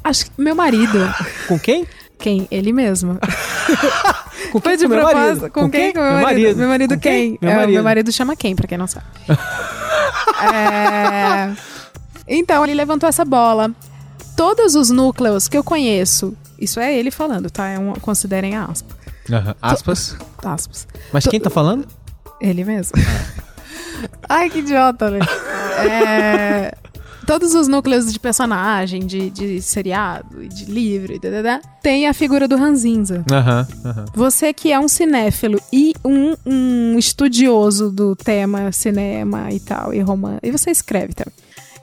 [0.03, 0.99] Acho que meu marido.
[1.47, 1.87] Com quem?
[2.19, 2.49] Quem?
[2.51, 3.19] Ele mesmo.
[4.51, 5.27] Com Foi de Com meu propósito.
[5.43, 5.51] marido.
[5.51, 5.93] Com, quem?
[5.93, 6.59] Com meu marido.
[6.59, 7.39] Meu marido Com quem?
[7.41, 7.75] Meu É, marido.
[7.75, 9.07] meu marido chama quem, pra quem não sabe.
[10.43, 11.53] É,
[12.27, 13.71] Então, ele levantou essa bola.
[14.37, 17.69] Todos os núcleos que eu conheço, isso é ele falando, tá?
[17.69, 18.95] É um, considerem a aspa.
[19.31, 19.55] Aham.
[19.61, 20.17] Aspas.
[20.45, 20.87] aspas.
[21.13, 21.87] Mas quem tá falando?
[22.41, 22.93] Ele mesmo.
[24.29, 25.21] Ai, que idiota, né?
[25.79, 26.75] É,
[27.27, 32.57] Todos os núcleos de personagem, de, de seriado, de livro, dadadá, tem a figura do
[32.57, 33.25] Ranzinza.
[33.31, 34.05] Aham, aham.
[34.15, 40.01] Você que é um cinéfilo e um, um estudioso do tema cinema e tal, e
[40.01, 40.41] romance.
[40.43, 41.33] E você escreve também.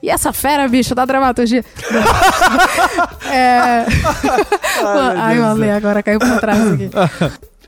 [0.01, 1.63] E essa fera, bicho, da dramaturgia.
[3.31, 3.85] é...
[5.17, 6.89] Ai, o Ale agora caiu pra trás aqui.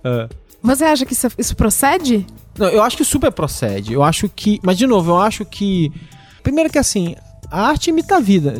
[0.04, 0.28] Ah.
[0.64, 2.26] Você acha que isso, isso procede?
[2.58, 3.94] Não, eu acho que super procede.
[3.94, 4.60] Eu acho que.
[4.64, 5.92] Mas, de novo, eu acho que.
[6.44, 7.16] Primeiro que assim.
[7.50, 8.54] A arte imita a vida.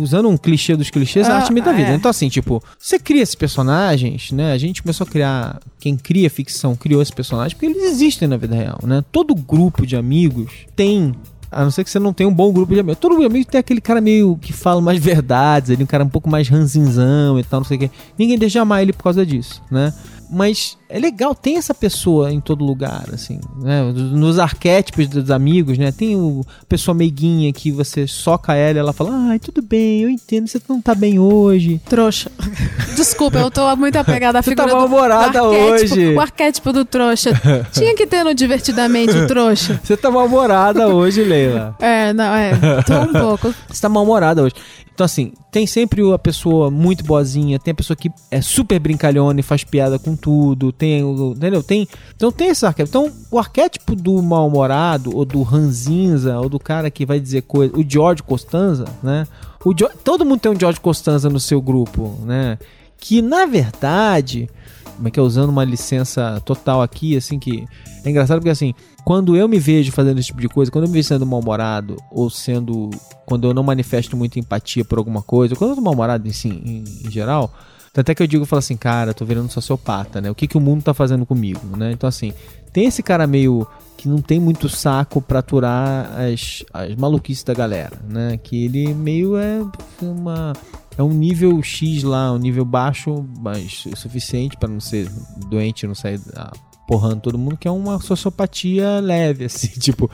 [0.00, 1.88] Usando um clichê dos clichês, a Ah, arte imita a vida.
[1.90, 1.94] é.
[1.94, 4.52] Então, assim, tipo, você cria esses personagens, né?
[4.52, 5.58] A gente começou a criar.
[5.80, 9.02] Quem cria ficção criou esses personagens porque eles existem na vida real, né?
[9.10, 11.14] Todo grupo de amigos tem.
[11.50, 12.98] A não ser que você não tenha um bom grupo de amigos.
[12.98, 16.28] Todo amigos tem aquele cara meio que fala mais verdades, ali, um cara um pouco
[16.30, 17.90] mais ranzinzão e tal, não sei o quê.
[18.16, 19.92] Ninguém deixa de amar ele por causa disso, né?
[20.30, 23.82] Mas é legal, tem essa pessoa em todo lugar, assim, né?
[23.92, 25.92] Nos arquétipos dos amigos, né?
[25.92, 30.02] Tem o a pessoa meiguinha que você soca ela e ela fala, ai, tudo bem,
[30.02, 31.78] eu entendo, você não tá bem hoje.
[31.86, 32.30] Trouxa.
[32.96, 36.14] Desculpa, eu tô muito apegada à Você figura tá do, mal-humorada hoje.
[36.14, 37.38] O arquétipo do trouxa.
[37.72, 39.78] Tinha que ter no Divertidamente o trouxa.
[39.84, 41.76] Você tá mal-humorada hoje, Leila.
[41.80, 42.52] É, não, é.
[42.86, 43.54] Tô um pouco.
[43.68, 44.54] Você tá mal-humorada hoje.
[44.98, 49.38] Então, assim, tem sempre a pessoa muito boazinha, tem a pessoa que é super brincalhona
[49.38, 51.32] e faz piada com tudo, tem o.
[51.36, 51.62] Entendeu?
[51.62, 52.96] Tem, então tem esse arquétipo.
[52.96, 57.76] Então, o arquétipo do mal-humorado, ou do ranzinza, ou do cara que vai dizer coisa.
[57.76, 59.26] O George Costanza, né?
[59.64, 62.58] O todo mundo tem um George Costanza no seu grupo, né?
[62.96, 64.48] Que na verdade.
[64.96, 65.22] Como é que é?
[65.22, 67.64] Usando uma licença total aqui, assim, que.
[68.04, 68.72] É engraçado porque assim,
[69.04, 71.96] quando eu me vejo fazendo esse tipo de coisa, quando eu me vejo sendo mal-humorado,
[72.10, 72.90] ou sendo.
[73.26, 76.84] Quando eu não manifesto muita empatia por alguma coisa, quando eu tô mal-humorado si, em,
[77.04, 77.52] em geral,
[77.96, 80.30] até que eu digo, eu falo assim, cara, tô virando sociopata, né?
[80.30, 81.92] O que, que o mundo tá fazendo comigo, né?
[81.92, 82.32] Então, assim,
[82.72, 87.52] tem esse cara meio que não tem muito saco pra aturar as, as maluquices da
[87.52, 88.38] galera, né?
[88.40, 89.60] Que ele meio é
[90.00, 90.52] uma.
[90.96, 95.08] É um nível X lá, um nível baixo, mas o suficiente pra não ser
[95.48, 96.52] doente, não sair ah,
[96.88, 100.10] porrando todo mundo, que é uma sociopatia leve, assim, tipo.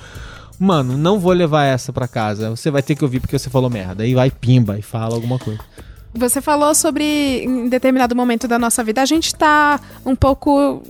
[0.58, 2.50] Mano, não vou levar essa pra casa.
[2.50, 4.04] Você vai ter que ouvir porque você falou merda.
[4.04, 5.60] Aí vai pimba e fala alguma coisa.
[6.16, 10.80] Você falou sobre, em determinado momento da nossa vida, a gente tá um pouco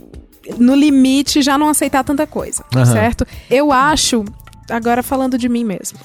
[0.59, 2.85] no limite já não aceitar tanta coisa, Aham.
[2.85, 3.25] certo?
[3.49, 4.23] Eu acho,
[4.69, 5.97] agora falando de mim mesmo,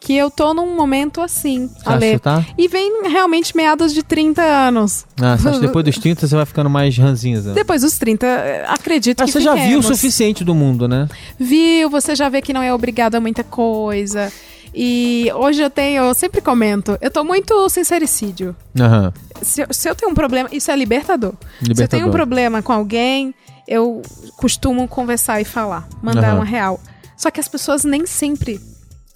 [0.00, 2.18] que eu tô num momento assim, Você Ale.
[2.20, 2.46] tá?
[2.56, 5.04] E vem realmente meados de 30 anos.
[5.20, 7.52] Ah, você acha que depois dos 30 você vai ficando mais ranzinza?
[7.52, 9.86] Depois dos 30, eh, acredito Ah, que você já viu o fiquemos.
[9.86, 11.08] suficiente do mundo, né?
[11.36, 14.32] Viu, você já vê que não é obrigado a muita coisa.
[14.74, 18.54] E hoje eu tenho, eu sempre comento, eu tô muito sincericídio.
[18.78, 19.12] Aham.
[19.42, 21.32] Se, eu- se eu tenho um problema, isso é libertador.
[21.32, 22.08] Se eu tenho Libertador.
[22.08, 23.34] um problema com alguém,
[23.66, 24.02] eu
[24.36, 26.36] costumo conversar e falar, mandar Aham.
[26.36, 26.80] uma real.
[27.16, 28.60] Só que as pessoas nem sempre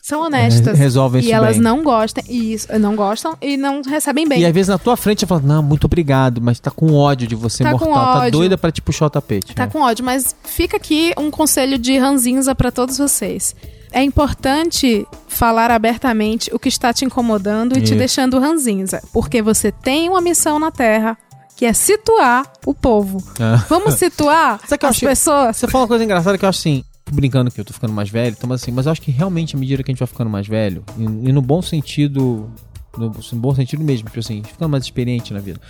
[0.02, 0.76] são honestas.
[0.76, 1.62] Re- resolvem e isso elas bem.
[1.62, 4.40] não gostam, e isso, não gostam e não recebem bem.
[4.40, 7.28] E às vezes na tua frente você fala, não, muito obrigado, mas tá com ódio
[7.28, 8.20] de você, Tá com mortal.
[8.22, 9.54] Tá doida pra te puxar o tapete.
[9.54, 9.70] Tá né?
[9.72, 13.54] com ódio, mas fica aqui um conselho de ranzinza pra todos vocês.
[13.92, 17.96] É importante falar abertamente o que está te incomodando e te Isso.
[17.96, 21.16] deixando ranzinza, porque você tem uma missão na Terra,
[21.56, 23.22] que é situar o povo.
[23.38, 23.64] Ah.
[23.68, 25.56] Vamos situar as achei- pessoas?
[25.56, 28.08] Você fala uma coisa engraçada que eu acho assim, brincando que eu tô ficando mais
[28.08, 30.08] velho, então, mas assim, mas eu acho que realmente à medida que a gente vai
[30.08, 32.50] ficando mais velho, e, e no bom sentido,
[32.96, 35.60] no, no bom sentido mesmo, tipo assim, ficando mais experiente na vida,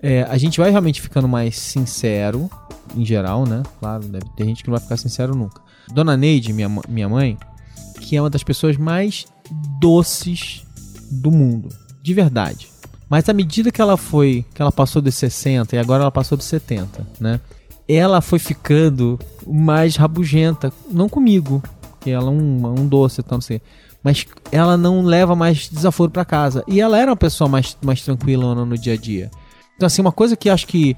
[0.00, 2.48] é, a gente vai realmente ficando mais sincero,
[2.96, 3.62] em geral, né?
[3.78, 5.60] Claro, deve ter gente que não vai ficar sincero nunca.
[5.92, 7.38] Dona Neide, minha, minha mãe,
[8.00, 9.26] que é uma das pessoas mais
[9.80, 10.64] doces
[11.10, 11.68] do mundo,
[12.02, 12.68] de verdade.
[13.08, 16.38] Mas à medida que ela foi, que ela passou dos 60 e agora ela passou
[16.38, 17.40] dos 70, né?
[17.88, 21.60] Ela foi ficando mais rabugenta, não comigo,
[22.00, 23.60] que ela é um, um doce, então sei.
[24.02, 26.64] Mas ela não leva mais desaforo pra casa.
[26.66, 29.30] E ela era uma pessoa mais, mais tranquila no dia a dia.
[29.76, 30.96] Então, assim, uma coisa que acho que.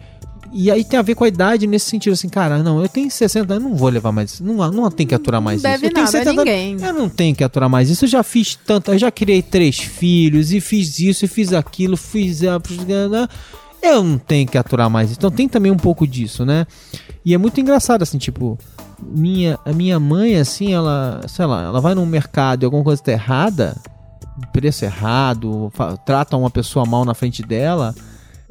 [0.54, 3.10] E aí tem a ver com a idade nesse sentido, assim, cara, não, eu tenho
[3.10, 4.44] 60 anos, não vou levar mais isso.
[4.44, 5.80] Não, não tem que aturar mais Não isso.
[5.80, 6.76] deve Eu tenho nada a 70 ninguém.
[6.86, 8.04] Eu não tenho que aturar mais isso.
[8.04, 11.96] Eu já fiz tanto, eu já criei três filhos e fiz isso e fiz aquilo,
[11.96, 12.42] fiz.
[12.44, 12.60] a-
[13.82, 15.18] Eu não tenho que aturar mais isso.
[15.18, 16.66] Então tem também um pouco disso, né?
[17.24, 18.58] E é muito engraçado, assim, tipo,
[19.02, 23.02] minha, a minha mãe, assim, ela, sei lá, ela vai num mercado e alguma coisa
[23.02, 23.76] tá errada,
[24.52, 25.72] preço errado,
[26.04, 27.94] trata uma pessoa mal na frente dela,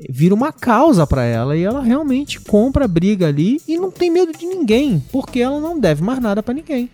[0.10, 4.10] vira uma causa pra ela e ela realmente compra a briga ali e não tem
[4.10, 6.90] medo de ninguém, porque ela não deve mais nada pra ninguém.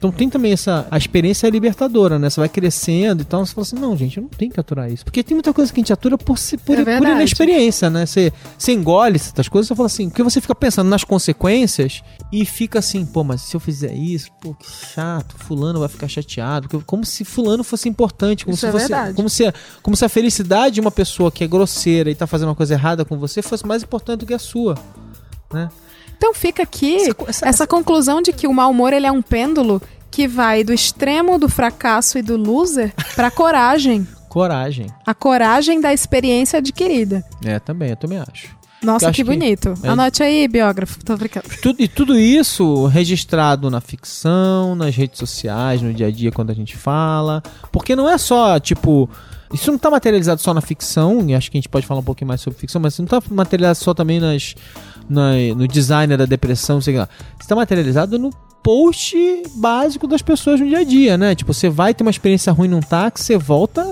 [0.00, 0.86] Então tem também essa.
[0.90, 2.30] A experiência é libertadora, né?
[2.30, 4.90] Você vai crescendo e tal, você fala assim: não, gente, eu não tenho que aturar
[4.90, 5.04] isso.
[5.04, 8.06] Porque tem muita coisa que a gente atura por, por, É por inexperiência, né?
[8.06, 12.46] Você, você engole certas coisas, você fala assim, porque você fica pensando nas consequências e
[12.46, 16.80] fica assim, pô, mas se eu fizer isso, pô, que chato, fulano vai ficar chateado.
[16.86, 18.88] Como se fulano fosse importante, como Isso se é fosse.
[18.88, 19.14] verdade.
[19.14, 22.48] Como se, como se a felicidade de uma pessoa que é grosseira e tá fazendo
[22.48, 24.76] uma coisa errada com você fosse mais importante do que a sua.
[25.52, 25.68] Né?
[26.20, 29.22] Então fica aqui Essa essa- essa conclusão de que o mau humor ele é um
[29.22, 29.80] pêndulo
[30.10, 34.06] que vai do extremo do fracasso e do loser pra coragem.
[34.28, 34.86] Coragem.
[35.06, 37.24] A coragem da experiência adquirida.
[37.42, 38.48] É, também, eu também acho.
[38.82, 39.72] Nossa, acho que que- bonito.
[39.82, 41.02] é- Anote aí, biógrafo.
[41.02, 41.46] Tô brincando.
[41.62, 46.50] Tudo, e tudo isso registrado na ficção, nas redes sociais, no dia a dia quando
[46.50, 47.42] a gente fala.
[47.72, 49.08] Porque não é só, tipo.
[49.52, 52.04] Isso não tá materializado só na ficção, e acho que a gente pode falar um
[52.04, 54.54] pouquinho mais sobre ficção, mas isso não tá materializado só também nas,
[55.10, 57.08] na- no design da depressão, sei lá.
[57.38, 58.30] Isso tá materializado no
[58.62, 59.16] post
[59.56, 61.34] básico das pessoas no dia a dia, né?
[61.34, 63.90] Tipo, você vai ter uma experiência ruim num táxi, você volta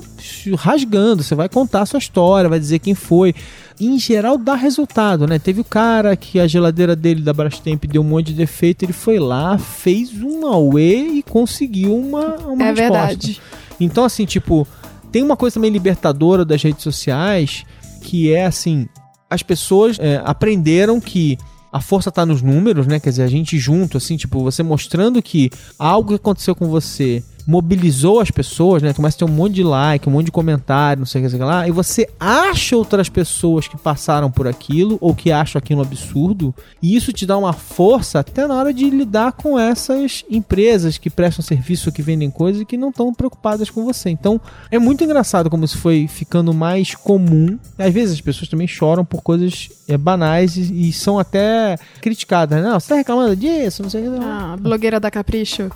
[0.57, 3.35] rasgando, você vai contar a sua história, vai dizer quem foi.
[3.81, 5.39] E, em geral dá resultado, né?
[5.39, 8.93] Teve o cara que a geladeira dele da Brastemp deu um monte de defeito, ele
[8.93, 12.75] foi lá, fez um auê e conseguiu uma, uma é resposta.
[12.75, 13.41] verdade.
[13.81, 14.67] Então, assim, tipo,
[15.11, 17.65] tem uma coisa também libertadora das redes sociais
[18.03, 18.87] que é assim:
[19.31, 21.39] as pessoas é, aprenderam que
[21.71, 22.99] a força tá nos números, né?
[22.99, 28.21] Quer dizer, a gente junto, assim, tipo, você mostrando que algo aconteceu com você mobilizou
[28.21, 28.93] as pessoas, né?
[28.93, 31.37] Começa a ter um monte de like, um monte de comentário, não sei o que,
[31.39, 36.55] lá, e você acha outras pessoas que passaram por aquilo ou que acham aquilo absurdo,
[36.83, 41.09] e isso te dá uma força até na hora de lidar com essas empresas que
[41.09, 44.11] prestam serviço, que vendem coisas e que não estão preocupadas com você.
[44.11, 44.39] Então,
[44.71, 47.59] é muito engraçado como isso foi ficando mais comum.
[47.79, 52.63] Às vezes as pessoas também choram por coisas é, banais e, e são até criticadas.
[52.63, 52.69] né?
[52.69, 54.23] Não, você tá reclamando disso, não sei o que.
[54.23, 55.71] Ah, a blogueira da Capricho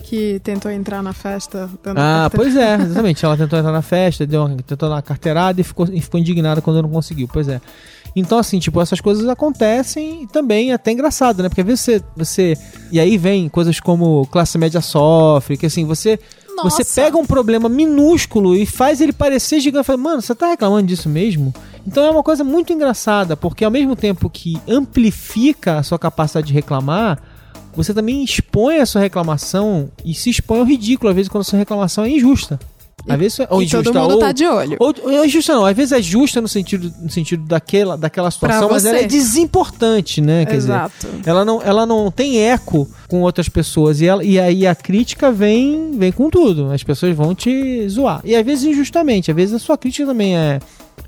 [0.00, 1.70] que tentou entrar na festa.
[1.82, 3.24] dando Ah, pois é, exatamente.
[3.24, 6.60] Ela tentou entrar na festa, deu uma, tentou dar uma carteirada e ficou, ficou indignada
[6.60, 7.28] quando não conseguiu.
[7.32, 7.60] Pois é.
[8.14, 11.48] Então, assim, tipo, essas coisas acontecem e também é até engraçado, né?
[11.48, 12.58] Porque às vezes você, você.
[12.90, 16.18] E aí vem coisas como classe média sofre, que assim, você.
[16.56, 16.82] Nossa.
[16.82, 19.86] Você pega um problema minúsculo e faz ele parecer gigante.
[19.86, 21.54] Fala, Mano, você tá reclamando disso mesmo?
[21.86, 26.48] Então é uma coisa muito engraçada, porque ao mesmo tempo que amplifica a sua capacidade
[26.48, 27.22] de reclamar,
[27.74, 31.44] você também expõe a sua reclamação e se expõe ao ridículo, às vezes, quando a
[31.44, 32.58] sua reclamação é injusta.
[33.08, 34.76] Às vezes, ou E injusta, todo mundo ou, tá de olho.
[34.78, 38.30] ou, ou é injusta não, às vezes é justa no sentido, no sentido daquela, daquela
[38.30, 40.44] situação, mas ela é desimportante, né?
[40.44, 41.08] Quer dizer, Exato.
[41.24, 45.32] ela não, ela não tem eco com outras pessoas e, ela, e aí a crítica
[45.32, 46.70] vem, vem com tudo.
[46.70, 48.20] As pessoas vão te zoar.
[48.24, 50.60] E às vezes injustamente, às vezes a sua crítica também é,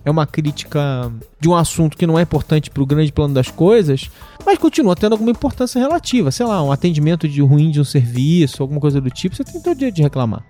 [0.05, 4.11] é uma crítica de um assunto que não é importante pro grande plano das coisas,
[4.45, 6.31] mas continua tendo alguma importância relativa.
[6.31, 9.61] Sei lá, um atendimento de ruim de um serviço, alguma coisa do tipo, você tem
[9.61, 10.45] todo o direito de reclamar.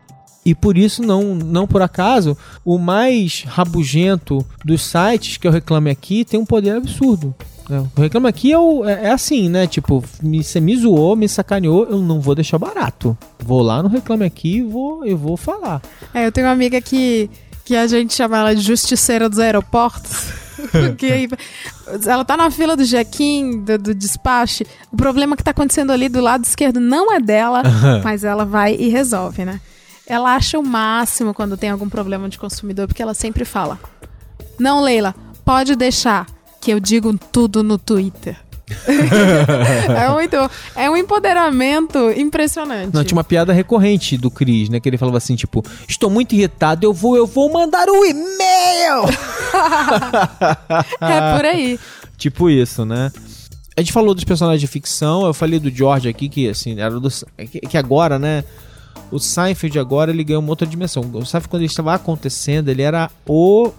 [0.45, 5.89] E por isso, não, não por acaso, o mais rabugento dos sites que eu reclame
[5.91, 7.33] aqui tem um poder absurdo.
[7.69, 7.87] né?
[7.97, 9.69] O reclame aqui é, o- é- é assim, né?
[9.69, 13.17] Tipo, me- você me zoou, me sacaneou, eu não vou deixar barato.
[13.39, 15.81] Vou lá no reclame aqui e vou, eu vou falar.
[16.13, 17.31] É, eu tenho uma amiga que,
[17.73, 20.27] que a gente chama ela de justiceira dos aeroportos.
[20.71, 21.27] Porque
[22.07, 24.67] ela tá na fila do check-in, do, do despache.
[24.93, 27.63] O problema que tá acontecendo ali do lado esquerdo não é dela,
[28.05, 29.59] mas ela vai e resolve, né?
[30.07, 33.81] Ela acha o máximo quando tem algum problema de consumidor, porque ela sempre fala:
[34.59, 36.27] Não, Leila, pode deixar
[36.61, 38.37] que eu digo tudo no Twitter.
[39.97, 40.37] é, muito,
[40.77, 42.95] é um empoderamento impressionante.
[42.95, 44.81] Não, tinha uma piada recorrente do Cris, né?
[44.81, 49.03] Que ele falava assim, tipo, estou muito irritado, eu vou, eu vou mandar um e-mail!
[51.01, 51.79] É por aí.
[52.17, 53.13] tipo isso, né?
[53.77, 56.99] A gente falou dos personagens de ficção, eu falei do George aqui, que assim, era
[56.99, 57.09] do.
[57.51, 58.45] Que, que agora, né?
[59.11, 61.03] O Seinfeld agora ele ganhou uma outra dimensão.
[61.03, 63.71] O Seinfeld, quando ele estava acontecendo, ele era o.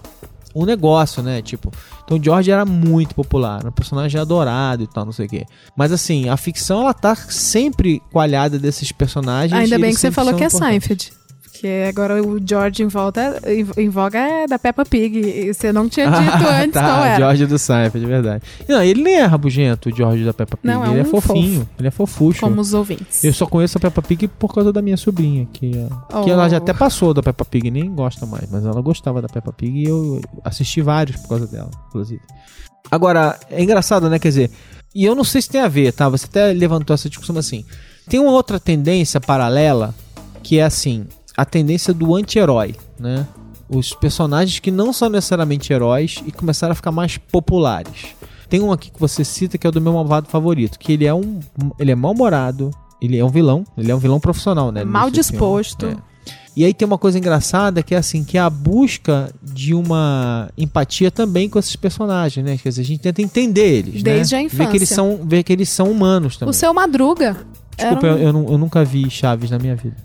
[0.54, 1.42] O negócio, né?
[1.42, 1.72] Tipo.
[2.04, 5.30] Então o George era muito popular, era um personagem adorado e tal, não sei o
[5.30, 5.46] quê.
[5.76, 9.60] Mas assim, a ficção ela tá sempre coalhada desses personagens.
[9.60, 10.88] Ainda bem que você falou que é importantes.
[10.88, 11.23] Seinfeld.
[11.54, 15.20] Porque agora o George em, volta, em, em voga é da Peppa Pig.
[15.20, 17.18] E você não tinha dito antes tá, qual era.
[17.18, 18.44] George do Seinfeld, é verdade.
[18.68, 20.68] Não, ele nem é rabugento, o George da Peppa Pig.
[20.68, 21.70] Não, é ele é um fofinho, fofo.
[21.80, 22.40] ele é fofucho.
[22.42, 23.24] Como os ouvintes.
[23.24, 25.72] Eu só conheço a Peppa Pig por causa da minha sobrinha, que,
[26.12, 26.34] ó, que Oh.
[26.34, 29.54] ela já até passou da Peppa Pig, nem gosta mais, mas ela gostava da Peppa
[29.54, 32.22] Pig e eu assisti vários por causa dela, inclusive.
[32.92, 34.18] Agora, é engraçado, né?
[34.20, 34.52] Quer dizer,
[34.94, 36.10] e eu não sei se tem a ver, tá?
[36.10, 37.64] Você até levantou essa discussão assim.
[38.10, 39.94] Tem uma outra tendência paralela
[40.42, 41.06] que é assim,
[41.36, 43.26] a tendência do anti-herói, né?
[43.70, 48.08] Os personagens que não são necessariamente heróis e começaram a ficar mais populares.
[48.50, 51.06] Tem um aqui que você cita que é o do meu malvado favorito, que ele
[51.06, 51.40] é um
[51.80, 52.70] ele é mal-humorado,
[53.02, 54.84] ele é um vilão, ele é um vilão profissional, né?
[54.84, 55.88] Mal disposto.
[55.88, 55.96] É.
[56.56, 60.52] E aí tem uma coisa engraçada que é assim, que é a busca de uma
[60.56, 62.58] empatia também com esses personagens, né?
[62.62, 64.42] Quer dizer, a gente tenta entender eles, Desde né?
[64.42, 64.96] a Ver que eles infância.
[65.18, 66.52] são, ver que eles são humanos também.
[66.52, 67.38] O seu Madruga.
[67.76, 69.98] Desculpa, um- eu, eu, eu nunca vi Chaves na minha vida.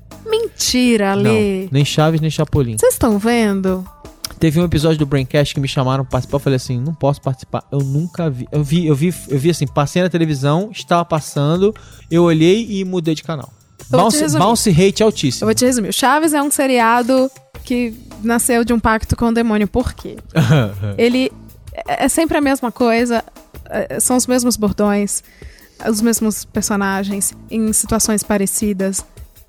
[0.59, 1.69] Mentira, Não, Ale.
[1.71, 2.77] nem Chaves, nem Chapolin.
[2.79, 3.87] Vocês estão vendo?
[4.41, 7.21] Teve um episódio do Braincast que me chamaram pra participar, eu falei assim, não posso
[7.21, 8.47] participar, eu nunca vi.
[8.53, 11.75] Eu vi, eu vi, eu vi assim, passei na televisão, estava passando,
[12.11, 13.53] eu olhei e mudei de canal.
[13.91, 15.47] Eu Bounce, bounce rate Eu altíssimo.
[15.47, 15.89] vou te resumir.
[15.89, 17.31] O Chaves é um seriado
[17.65, 19.67] que nasceu de um pacto com o demônio.
[19.67, 20.17] Por quê?
[20.99, 21.33] Ele
[21.87, 23.25] é é sempre a mesma coisa,
[23.71, 25.23] é, são os mesmos bordões,
[25.89, 29.05] os mesmos personagens em situações parecidas.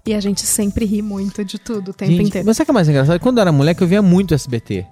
[0.09, 2.47] E a gente sempre ri muito de tudo o tempo Gente, inteiro.
[2.47, 3.19] Mas sabe o que é mais engraçado?
[3.19, 4.83] Quando eu era moleque, eu via muito SBT.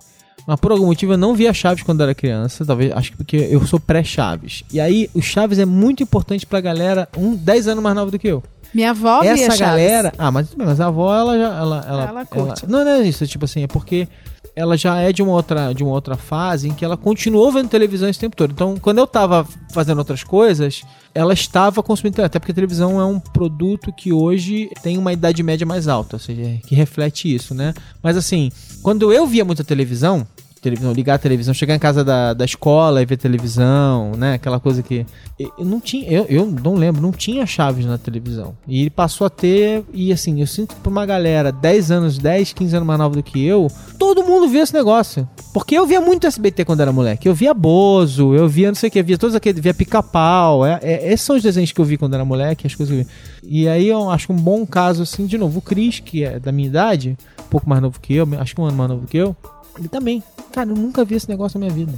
[0.46, 2.64] Mas por algum motivo eu não via Chaves quando era criança.
[2.64, 4.64] Talvez, acho que porque eu sou pré-Chaves.
[4.72, 8.20] E aí, o Chaves é muito importante pra galera um 10 anos mais nova do
[8.20, 8.44] que eu.
[8.72, 9.60] Minha avó via Essa Chaves.
[9.60, 10.14] galera.
[10.20, 11.46] Ah, mas, mas a avó, ela já.
[11.58, 12.70] Ela, ela, Ela curte.
[12.70, 13.26] não, não é isso.
[13.26, 14.08] Tipo assim, é porque
[14.58, 17.70] ela já é de uma, outra, de uma outra fase em que ela continuou vendo
[17.70, 18.50] televisão esse tempo todo.
[18.50, 20.82] Então, quando eu tava fazendo outras coisas,
[21.14, 22.26] ela estava consumindo televisão.
[22.26, 26.16] Até porque a televisão é um produto que hoje tem uma idade média mais alta,
[26.16, 27.72] ou seja, que reflete isso, né?
[28.02, 30.26] Mas assim, quando eu via muita televisão,
[30.62, 34.34] televisão, ligar a televisão, chegar em casa da, da escola e ver televisão, né?
[34.34, 35.06] Aquela coisa que.
[35.40, 38.56] Eu não tinha, eu, eu não lembro, não tinha Chaves na televisão.
[38.68, 42.54] E ele passou a ter, e assim, eu sinto pra uma galera 10 anos, 10,
[42.54, 43.68] 15 anos mais nova do que eu,
[44.00, 45.28] todo mundo via esse negócio.
[45.54, 47.28] Porque eu via muito SBT quando era moleque.
[47.28, 50.66] Eu via Bozo, eu via não sei o que, via todos aqueles, via pica-pau.
[50.66, 53.02] É, é- esses são os desenhos que eu vi quando era moleque, as coisas que
[53.02, 53.12] eu vi.
[53.50, 56.40] E aí eu acho que um bom caso, assim, de novo, o Cris, que é
[56.40, 59.08] da minha idade, um pouco mais novo que eu, acho que um ano mais novo
[59.08, 59.36] que eu,
[59.78, 60.24] ele também.
[60.52, 61.94] Cara, eu nunca vi esse negócio na minha vida.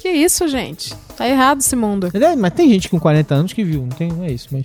[0.00, 0.94] Que isso, gente?
[1.16, 2.08] Tá errado esse mundo.
[2.12, 4.64] É, Mas tem gente com 40 anos que viu, não, tem, não é isso, mas.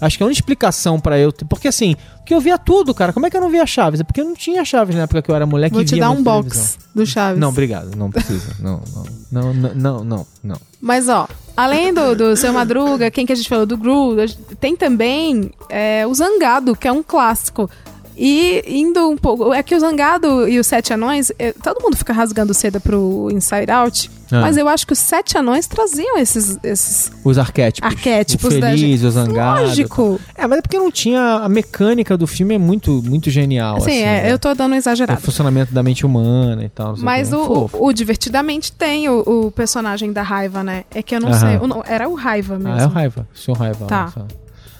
[0.00, 1.32] Acho que é uma explicação pra eu.
[1.32, 3.12] Porque assim, porque eu via tudo, cara.
[3.12, 4.00] Como é que eu não via Chaves?
[4.00, 6.10] É porque eu não tinha Chaves na época que eu era moleque Vou te dar
[6.10, 7.38] um box do Chaves.
[7.38, 7.96] Não, obrigado.
[7.96, 8.56] Não precisa.
[8.60, 8.82] Não,
[9.30, 9.52] não.
[9.52, 10.56] Não, não, não, não.
[10.80, 14.16] Mas, ó, além do, do Seu Madruga, quem que a gente falou do Gru,
[14.60, 17.68] tem também é, o Zangado, que é um clássico.
[18.16, 19.52] E indo um pouco.
[19.52, 23.28] É que o Zangado e os Sete Anões, é, todo mundo fica rasgando seda pro
[23.32, 24.10] Inside Out.
[24.30, 24.40] Ah.
[24.40, 27.88] Mas eu acho que os Sete Anões traziam esses, esses Os arquétipos.
[27.90, 29.06] arquétipos o da feliz, gente.
[29.06, 29.62] o zangado.
[29.62, 30.20] Lógico.
[30.36, 31.20] É, mas é porque não tinha.
[31.20, 33.76] A mecânica do filme é muito, muito genial.
[33.78, 34.32] Assim, Assim, é, né?
[34.32, 35.20] eu tô dando um O exagerado.
[35.20, 36.94] funcionamento da mente humana e tal.
[36.98, 40.84] Mas o, o, o Divertidamente tem o, o personagem da raiva, né?
[40.94, 41.38] É que eu não Aham.
[41.40, 41.56] sei.
[41.58, 42.78] o era o raiva mesmo.
[42.78, 43.28] Ah, é o Raiva.
[43.34, 43.86] O senhor Raiva.
[43.86, 44.12] Tá.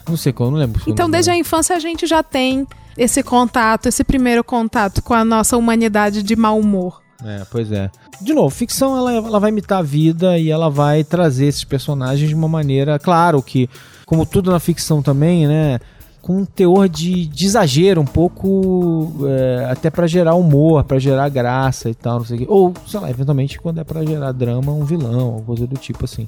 [0.07, 0.81] Não sei qual, eu não lembro.
[0.85, 2.67] o Então, desde a infância, a gente já tem
[2.97, 7.01] esse contato, esse primeiro contato com a nossa humanidade de mau humor.
[7.23, 7.89] É, pois é.
[8.21, 12.29] De novo, ficção ela, ela vai imitar a vida e ela vai trazer esses personagens
[12.29, 12.99] de uma maneira.
[12.99, 13.69] Claro que,
[14.05, 15.79] como tudo na ficção também, né?
[16.25, 21.29] com um teor de, de exagero, um pouco é, até pra gerar humor, pra gerar
[21.29, 22.45] graça e tal, não sei o quê.
[22.49, 26.03] Ou, sei lá, eventualmente quando é pra gerar drama, um vilão, alguma coisa do tipo
[26.03, 26.27] assim.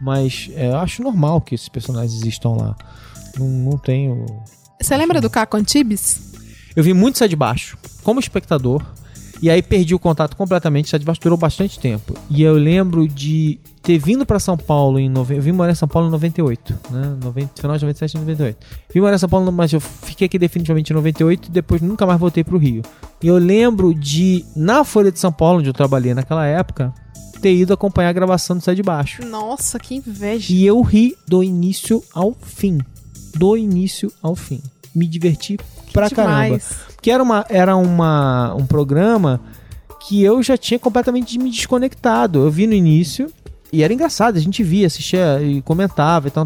[0.00, 2.76] Mas é, eu acho normal que esses personagens existam lá.
[3.36, 4.24] Não, não tenho.
[4.80, 6.32] Você lembra do Caco Antibes?
[6.76, 8.84] Eu vi muito Sai de Baixo, como espectador.
[9.42, 10.88] E aí perdi o contato completamente.
[10.88, 12.14] Sai de Baixo durou bastante tempo.
[12.30, 15.08] E eu lembro de ter vindo para São Paulo em.
[15.08, 15.36] Nove...
[15.36, 17.16] Eu vim morar em São Paulo em 98, né?
[17.22, 17.60] 90...
[17.60, 18.66] Final de 97 e 98.
[18.92, 22.06] Vim morar em São Paulo, mas eu fiquei aqui definitivamente em 98 e depois nunca
[22.06, 22.82] mais voltei pro Rio.
[23.22, 26.92] E eu lembro de, na Folha de São Paulo, onde eu trabalhei naquela época,
[27.40, 29.22] ter ido acompanhar a gravação do Sai de Baixo.
[29.26, 30.52] Nossa, que inveja.
[30.52, 32.78] E eu ri do início ao fim.
[33.34, 34.62] Do início ao fim.
[34.94, 35.58] Me diverti
[35.92, 36.44] pra caramba.
[36.44, 36.76] Demais.
[37.02, 39.40] Que era, uma, era uma, um programa
[40.06, 42.44] que eu já tinha completamente me desconectado.
[42.44, 43.30] Eu vi no início
[43.74, 46.44] e era engraçado, a gente via, assistia e comentava e tal.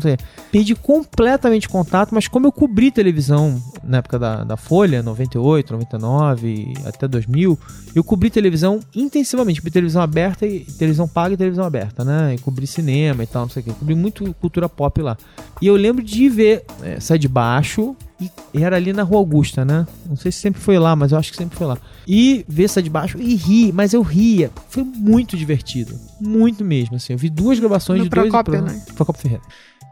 [0.51, 6.73] Perdi completamente contato, mas como eu cobri televisão na época da, da Folha, 98, 99
[6.87, 7.59] até 2000,
[7.95, 9.61] eu cobri televisão intensivamente.
[9.61, 12.35] Cobri televisão aberta e televisão paga e televisão aberta, né?
[12.35, 13.73] E cobri cinema e tal, não sei o quê.
[13.79, 15.17] Cobri muito cultura pop lá.
[15.61, 19.65] E eu lembro de ver é, Sai de Baixo, e era ali na Rua Augusta,
[19.65, 19.87] né?
[20.09, 21.79] Não sei se sempre foi lá, mas eu acho que sempre foi lá.
[22.07, 24.51] E ver Sai de Baixo e ri, mas eu ria.
[24.69, 25.95] Foi muito divertido.
[26.21, 27.13] Muito mesmo, assim.
[27.13, 28.29] Eu vi duas gravações No de dois...
[28.29, 28.83] Procópio, pro- né?
[28.95, 29.43] Procópio Ferreira.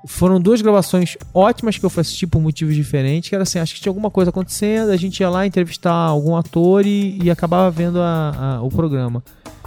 [0.07, 3.75] Foram duas gravações ótimas que eu fui assistir por motivos diferentes, que era assim, acho
[3.75, 7.71] que tinha alguma coisa acontecendo, a gente ia lá entrevistar algum ator e, e acabava
[7.71, 9.23] vendo a- a- o programa.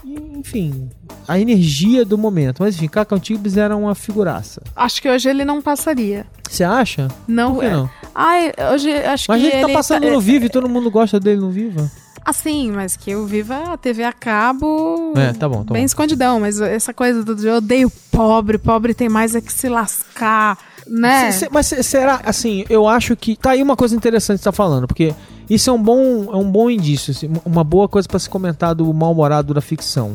[0.06, 0.90] E, enfim,
[1.28, 2.64] a energia do momento.
[2.64, 4.62] Mas enfim, Caco Antibes era uma figuraça.
[4.76, 6.26] Acho que hoje ele não passaria.
[6.50, 7.10] Você acha?
[7.28, 7.72] Não, Por que é.
[7.72, 7.90] não?
[8.16, 11.20] Ai, hoje acho Mas que ele tá passando tá- no Vivo e todo mundo gosta
[11.20, 11.90] dele no Viva.
[12.26, 15.14] Assim, mas que eu viva a TV a cabo.
[15.16, 15.86] É, tá bom, tá bem bom.
[15.86, 20.58] escondidão, mas essa coisa do eu odeio pobre, pobre tem mais é que se lascar,
[20.88, 21.32] né?
[21.32, 23.36] Se- se- mas se- será, assim, eu acho que.
[23.36, 25.14] Tá aí uma coisa interessante que você tá falando, porque
[25.50, 28.76] isso é um bom, é um bom indício, assim, uma boa coisa pra se comentar
[28.76, 30.14] do mal-humorado da ficção.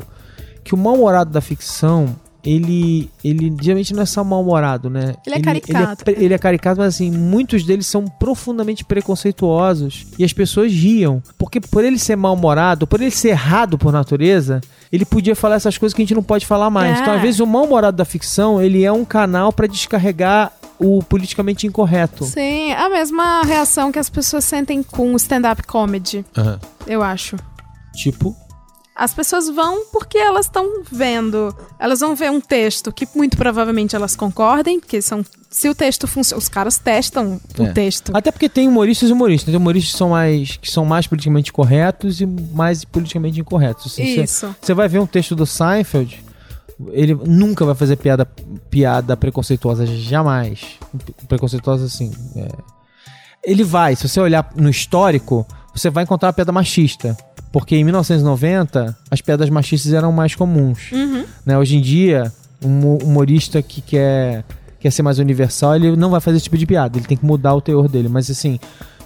[0.62, 5.14] Que o mal-humorado da ficção, ele, ele geralmente não é só mal-humorado, né?
[5.26, 6.04] Ele é caricato.
[6.06, 10.70] Ele é, ele é caricato, mas assim, muitos deles são profundamente preconceituosos e as pessoas
[10.70, 11.22] riam.
[11.38, 14.60] Porque por ele ser mal-humorado, por ele ser errado por natureza,
[14.92, 16.98] ele podia falar essas coisas que a gente não pode falar mais.
[16.98, 17.02] É.
[17.02, 21.66] Então, às vezes, o mal-humorado da ficção, ele é um canal pra descarregar o politicamente
[21.66, 22.24] incorreto.
[22.24, 26.24] Sim, a mesma reação que as pessoas sentem com o stand-up comedy,
[26.86, 27.36] eu acho.
[27.94, 28.36] Tipo,
[28.96, 31.52] As pessoas vão porque elas estão vendo.
[31.80, 35.24] Elas vão ver um texto que muito provavelmente elas concordem, porque são.
[35.50, 36.38] Se o texto funciona.
[36.40, 37.72] Os caras testam o É.
[37.72, 38.12] texto.
[38.16, 39.46] até porque tem humoristas e humoristas.
[39.46, 43.86] Tem humoristas que são mais, que são mais politicamente corretos e mais politicamente incorretos.
[43.86, 44.56] Assim, você- Isso.
[44.60, 46.24] Você vai ver um texto do Seinfeld,
[46.92, 48.24] ele nunca vai fazer piada,
[48.70, 50.60] piada preconceituosa, jamais.
[51.28, 52.12] Preconceituosa, assim.
[52.36, 52.48] é.
[53.42, 57.16] Ele vai, se você olhar no histórico, você vai encontrar uma piada machista.
[57.54, 60.90] Porque em 1990, as piadas machistas eram mais comuns.
[60.90, 61.24] Uhum.
[61.46, 61.56] né?
[61.56, 64.42] Hoje em dia, um hu- humorista que quer,
[64.80, 67.24] quer ser mais universal, ele não vai fazer esse tipo de piada, ele tem que
[67.24, 68.08] mudar o teor dele.
[68.08, 68.58] Mas assim,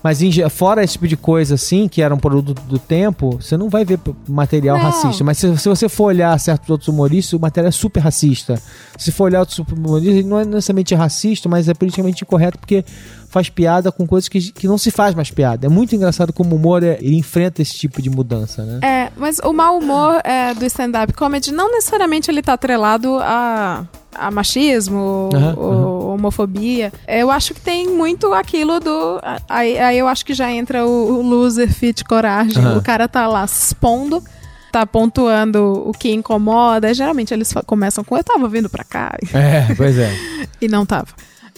[0.03, 0.19] mas
[0.51, 3.85] fora esse tipo de coisa assim, que era um produto do tempo, você não vai
[3.85, 4.85] ver material Não.
[4.85, 5.23] racista.
[5.25, 8.55] Mas se, se você for olhar certos outros humoristas, o material é super racista.
[8.97, 12.83] Se for olhar outros humoristas, ele não é necessariamente racista, mas é politicamente incorreto porque
[13.29, 15.66] faz piada com coisas que, que não se faz mais piada.
[15.66, 18.81] É muito engraçado como o humor é- enfrenta esse tipo de mudança, né?
[18.83, 23.85] É, mas o mau humor é, do stand-up comedy não necessariamente ele tá atrelado a,
[24.14, 26.93] a machismo Aham, ou homofobia.
[27.07, 29.20] Eu acho que tem muito aquilo do.
[29.49, 32.64] Aí, aí eu acho que já entra o, o loser fit coragem.
[32.64, 32.79] Aham.
[32.79, 34.22] O cara tá lá se expondo.
[34.70, 36.93] Tá pontuando o que incomoda.
[36.93, 40.11] Geralmente eles começam com eu tava vindo pra cá É, pois é.
[40.61, 41.09] e não tava.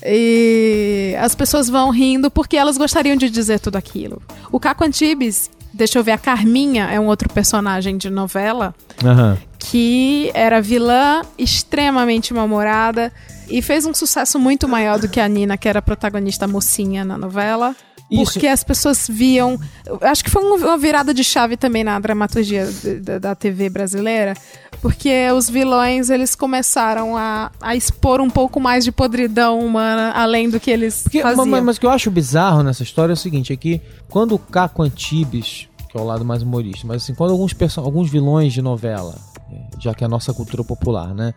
[0.04, 4.22] E as pessoas vão rindo porque elas gostariam de dizer tudo aquilo.
[4.50, 8.74] O Caco Antibes, deixa eu ver, a Carminha é um outro personagem de novela
[9.04, 9.38] Aham.
[9.58, 13.12] que era vilã, extremamente mal-humorada
[13.48, 17.04] e fez um sucesso muito maior do que a Nina, que era a protagonista mocinha
[17.04, 17.74] na novela.
[18.10, 18.32] Isso.
[18.32, 19.58] Porque as pessoas viam.
[20.00, 22.66] Acho que foi um- uma virada de chave também na dramaturgia
[23.02, 24.34] da, da TV brasileira.
[24.82, 30.48] Porque os vilões eles começaram a, a expor um pouco mais de podridão humana, além
[30.48, 31.44] do que eles Porque, faziam.
[31.46, 34.34] mas, mas o que eu acho bizarro nessa história é o seguinte, é que quando
[34.34, 38.52] o Caco Antibes, que é o lado mais humorista, mas assim, quando alguns, alguns vilões
[38.54, 39.16] de novela,
[39.52, 41.34] eh, já que é a nossa cultura popular, né,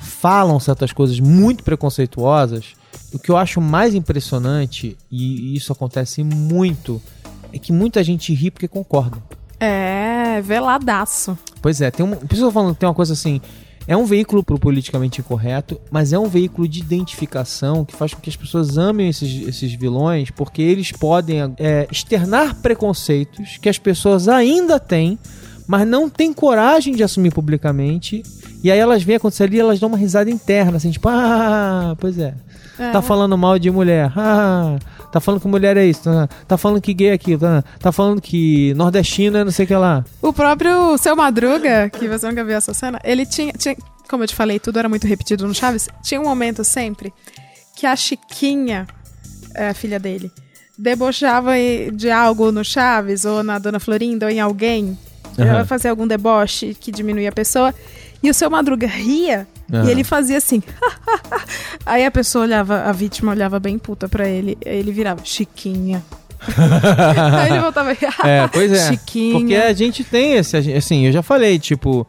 [0.00, 2.74] falam certas coisas muito preconceituosas,
[3.12, 7.00] o que eu acho mais impressionante, e isso acontece muito,
[7.52, 9.18] é que muita gente ri porque concorda.
[9.58, 11.36] É, veladaço.
[11.62, 12.16] Pois é, tem uma.
[12.16, 13.40] Tô falando que tem uma coisa assim.
[13.88, 18.20] É um veículo pro politicamente incorreto, mas é um veículo de identificação que faz com
[18.20, 23.78] que as pessoas amem esses, esses vilões, porque eles podem é, externar preconceitos que as
[23.78, 25.16] pessoas ainda têm,
[25.66, 28.22] mas não têm coragem de assumir publicamente.
[28.62, 31.94] E aí elas veem acontecer ali e elas dão uma risada interna, assim, tipo, ah,
[32.00, 32.34] pois é.
[32.78, 32.90] É.
[32.90, 34.12] Tá falando mal de mulher.
[34.16, 34.78] Ah,
[35.10, 36.02] tá falando que mulher é isso.
[36.02, 37.40] Tá, tá falando que gay é aquilo.
[37.40, 40.04] Tá, tá falando que nordestino é não sei o que lá.
[40.20, 43.76] O próprio Seu Madruga, que você nunca viu essa cena, ele tinha, tinha-
[44.10, 45.88] Como eu te falei, tudo era muito repetido no Chaves.
[46.02, 47.12] Tinha um momento sempre
[47.76, 48.86] que a Chiquinha,
[49.54, 50.30] é, a filha dele,
[50.78, 51.52] debochava
[51.94, 54.98] de algo no Chaves, ou na Dona Florinda, ou em alguém.
[55.38, 55.48] Aham.
[55.48, 57.74] Ela fazia algum deboche que diminuía a pessoa.
[58.22, 59.86] E o seu Madruga ria Aham.
[59.86, 60.62] e ele fazia assim.
[61.84, 64.56] Aí a pessoa olhava, a vítima olhava bem puta pra ele.
[64.64, 66.02] Aí ele virava, Chiquinha.
[67.40, 67.90] Aí ele voltava.
[68.24, 68.90] É, pois é.
[68.92, 69.38] Chiquinha.
[69.38, 70.56] Porque a gente tem esse.
[70.56, 72.06] Assim, eu já falei, tipo,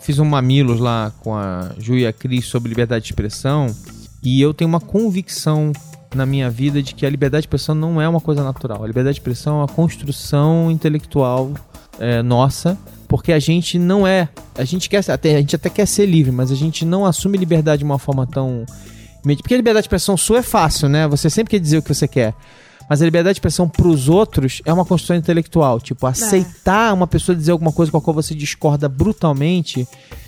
[0.00, 3.74] fiz um Mamilos lá com a Ju e a Cris sobre liberdade de expressão.
[4.22, 5.72] E eu tenho uma convicção
[6.14, 8.82] na minha vida de que a liberdade de expressão não é uma coisa natural.
[8.82, 11.52] A liberdade de expressão é uma construção intelectual
[11.98, 12.78] é, nossa.
[13.06, 14.28] Porque a gente não é.
[14.56, 17.36] A gente quer até, a gente até quer ser livre, mas a gente não assume
[17.36, 18.64] liberdade de uma forma tão.
[19.22, 21.08] Porque a liberdade de expressão sua é fácil, né?
[21.08, 22.34] Você sempre quer dizer o que você quer.
[22.88, 25.80] Mas a liberdade de expressão pros outros é uma construção intelectual.
[25.80, 29.86] Tipo, aceitar uma pessoa dizer alguma coisa com a qual você discorda brutalmente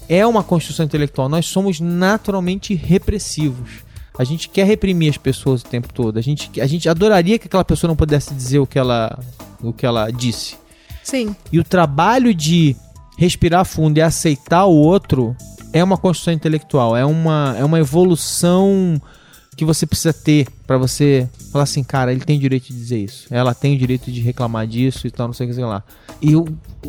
[0.08, 1.28] é uma construção intelectual.
[1.28, 3.84] Nós somos naturalmente repressivos.
[4.18, 6.18] A gente quer reprimir as pessoas o tempo todo.
[6.18, 9.18] A gente, a gente adoraria que aquela pessoa não pudesse dizer o que ela,
[9.62, 10.56] o que ela disse.
[11.02, 11.34] Sim.
[11.50, 12.76] E o trabalho de
[13.16, 15.36] respirar fundo e aceitar o outro
[15.72, 19.00] é uma construção intelectual, é uma, é uma evolução
[19.56, 23.26] que você precisa ter pra você falar assim, cara, ele tem direito de dizer isso,
[23.30, 25.82] ela tem o direito de reclamar disso e tal, não sei o que sei lá.
[26.20, 26.46] E eu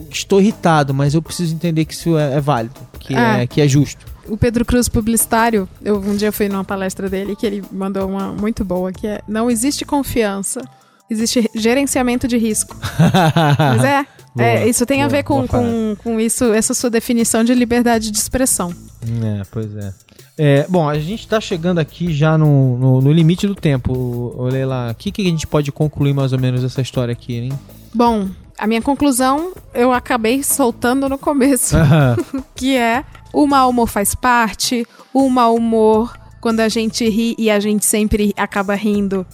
[0.10, 3.44] estou irritado, mas eu preciso entender que isso é, é válido, que é.
[3.44, 3.48] É.
[3.48, 4.13] que é justo.
[4.28, 8.32] O Pedro Cruz publicitário, eu um dia fui numa palestra dele que ele mandou uma
[8.32, 10.62] muito boa, que é não existe confiança,
[11.10, 12.76] existe gerenciamento de risco.
[13.60, 14.06] Mas é,
[14.36, 17.54] Boa, é, isso tem a boa, ver com, com, com isso, essa sua definição de
[17.54, 18.74] liberdade de expressão.
[19.24, 19.94] É, pois é.
[20.36, 24.34] É, bom, a gente tá chegando aqui já no, no, no limite do tempo.
[24.36, 27.36] Olhei lá, o que, que a gente pode concluir mais ou menos essa história aqui,
[27.36, 27.54] hein?
[27.94, 31.76] Bom, a minha conclusão eu acabei soltando no começo,
[32.56, 33.04] que é
[33.34, 37.86] o mau humor faz parte, o mau humor, quando a gente ri e a gente
[37.86, 39.26] sempre acaba rindo,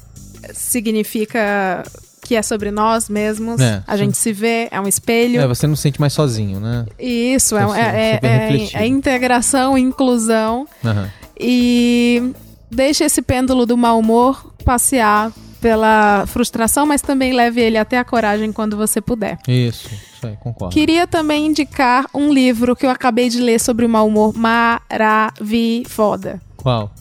[0.54, 1.84] significa
[2.22, 4.04] que é sobre nós mesmos, É, a sim.
[4.06, 5.42] gente se vê, é um espelho.
[5.42, 6.86] É, você não se sente mais sozinho, né?
[7.00, 11.10] E Isso, é, é, é, é, é integração, inclusão Aham.
[11.40, 12.32] e
[12.70, 18.04] deixa esse pêndulo do mau humor passear pela frustração, mas também leve ele até a
[18.06, 19.38] coragem quando você puder.
[19.48, 20.74] Isso, isso aí, concordo.
[20.74, 26.40] Queria também indicar um livro que eu acabei de ler sobre o mau humor maravilhosa,
[26.58, 26.92] Qual?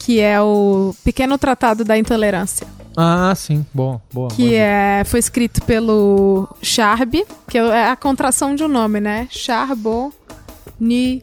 [0.00, 4.28] que é o Pequeno Tratado da Intolerância, Ah, sim, boa, boa.
[4.28, 4.54] que boa.
[4.54, 9.26] é foi escrito pelo Charb, que é a contração de um nome, né?
[9.30, 11.22] Charbonni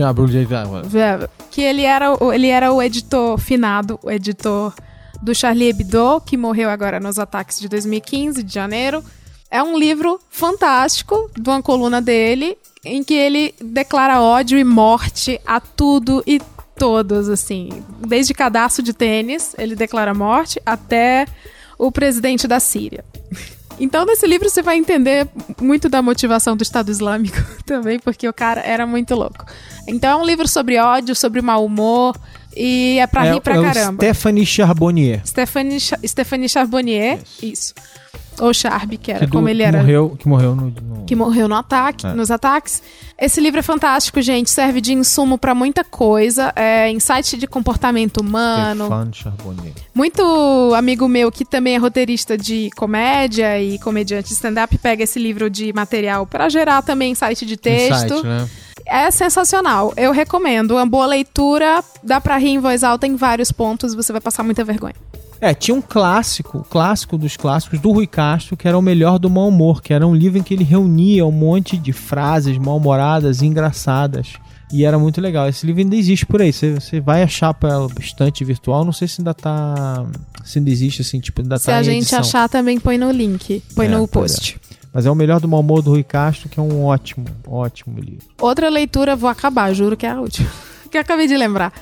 [0.00, 0.82] Água.
[1.50, 4.72] que ele era, ele era o editor finado, o editor
[5.24, 9.02] do Charlie Hebdo, que morreu agora nos ataques de 2015, de janeiro.
[9.50, 15.40] É um livro fantástico, de uma coluna dele, em que ele declara ódio e morte
[15.46, 16.40] a tudo e
[16.76, 17.70] todos, assim.
[18.06, 21.26] Desde cadastro de tênis, ele declara morte, até
[21.78, 23.04] o presidente da Síria.
[23.80, 25.28] Então, nesse livro você vai entender
[25.60, 29.44] muito da motivação do Estado Islâmico também, porque o cara era muito louco.
[29.88, 32.16] Então, é um livro sobre ódio, sobre mau humor,
[32.56, 34.02] e é pra é, rir pra é caramba.
[34.02, 35.26] Stephanie Charbonnier.
[35.26, 37.74] Stephanie, Stephanie Charbonnier, isso.
[38.40, 39.78] Ou Charb, que era que, do- como ele que era.
[39.78, 40.66] morreu, que morreu no...
[40.70, 42.12] no- Que morreu no ataque, É.
[42.14, 42.82] nos ataques.
[43.18, 44.50] Esse livro é fantástico, gente.
[44.50, 46.52] Serve de insumo pra muita coisa.
[46.56, 48.88] É insight de comportamento humano.
[49.12, 49.72] Charbonnier.
[49.94, 50.22] Muito
[50.76, 55.72] amigo meu que também é roteirista de comédia e comediante stand-up pega esse livro de
[55.72, 58.14] material pra gerar também insight de texto.
[58.14, 58.48] Insight, né?
[58.86, 59.92] É sensacional.
[59.96, 60.72] Eu recomendo.
[60.72, 61.82] Uma boa leitura.
[62.02, 63.94] Dá pra rir em voz alta em vários pontos.
[63.94, 64.94] Você vai passar muita vergonha.
[65.40, 69.28] É, tinha um clássico, clássico dos clássicos do Rui Castro, que era o melhor do
[69.28, 73.42] mau humor, que era um livro em que ele reunia um monte de frases mal-humoradas
[73.42, 74.34] e engraçadas.
[74.72, 75.46] E era muito legal.
[75.48, 76.52] Esse livro ainda existe por aí.
[76.52, 78.84] Você, você vai achar pela estante virtual.
[78.84, 80.04] Não sei se ainda tá.
[80.44, 82.20] Se ainda existe, assim, tipo, ainda Se tá a em gente edição.
[82.20, 83.62] achar, também põe no link.
[83.76, 84.06] Põe É, no é.
[84.06, 84.58] post.
[84.92, 88.00] Mas é o melhor do mau humor do Rui Castro, que é um ótimo, ótimo
[88.00, 88.24] livro.
[88.40, 90.48] Outra leitura, vou acabar, juro que é a última.
[90.90, 91.72] que eu acabei de lembrar.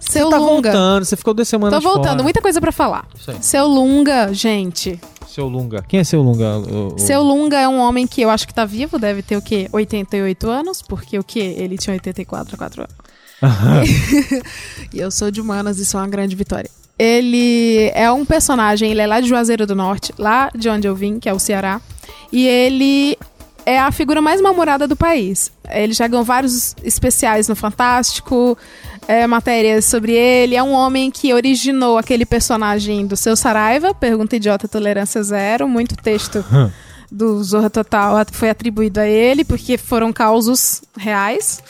[0.00, 0.70] Seu Você tá Lunga.
[0.70, 2.22] voltando, você ficou duas semanas Tô voltando, fora.
[2.22, 3.06] muita coisa pra falar.
[3.40, 5.00] Seu Lunga, gente.
[5.26, 5.84] Seu Lunga.
[5.86, 6.56] Quem é seu Lunga?
[6.58, 9.36] O- o- Seu Lunga é um homem que eu acho que tá vivo, deve ter
[9.36, 9.68] o quê?
[9.72, 11.54] 88 anos, porque o quê?
[11.58, 12.94] Ele tinha 84 há 4 anos.
[14.92, 16.70] e eu sou de humanas, isso é uma grande vitória.
[16.98, 20.94] Ele é um personagem, ele é lá de Juazeiro do Norte, lá de onde eu
[20.96, 21.80] vim, que é o Ceará.
[22.32, 23.16] E ele
[23.64, 25.52] é a figura mais mal-humorada do país.
[25.70, 28.58] Ele já ganhou vários especiais no Fantástico,
[29.08, 30.54] é, matérias sobre ele.
[30.54, 35.96] É um homem que originou aquele personagem do seu Saraiva, Pergunta Idiota Tolerância Zero, muito
[35.96, 36.44] texto
[37.10, 41.62] do Zorra Total foi atribuído a ele, porque foram causos reais.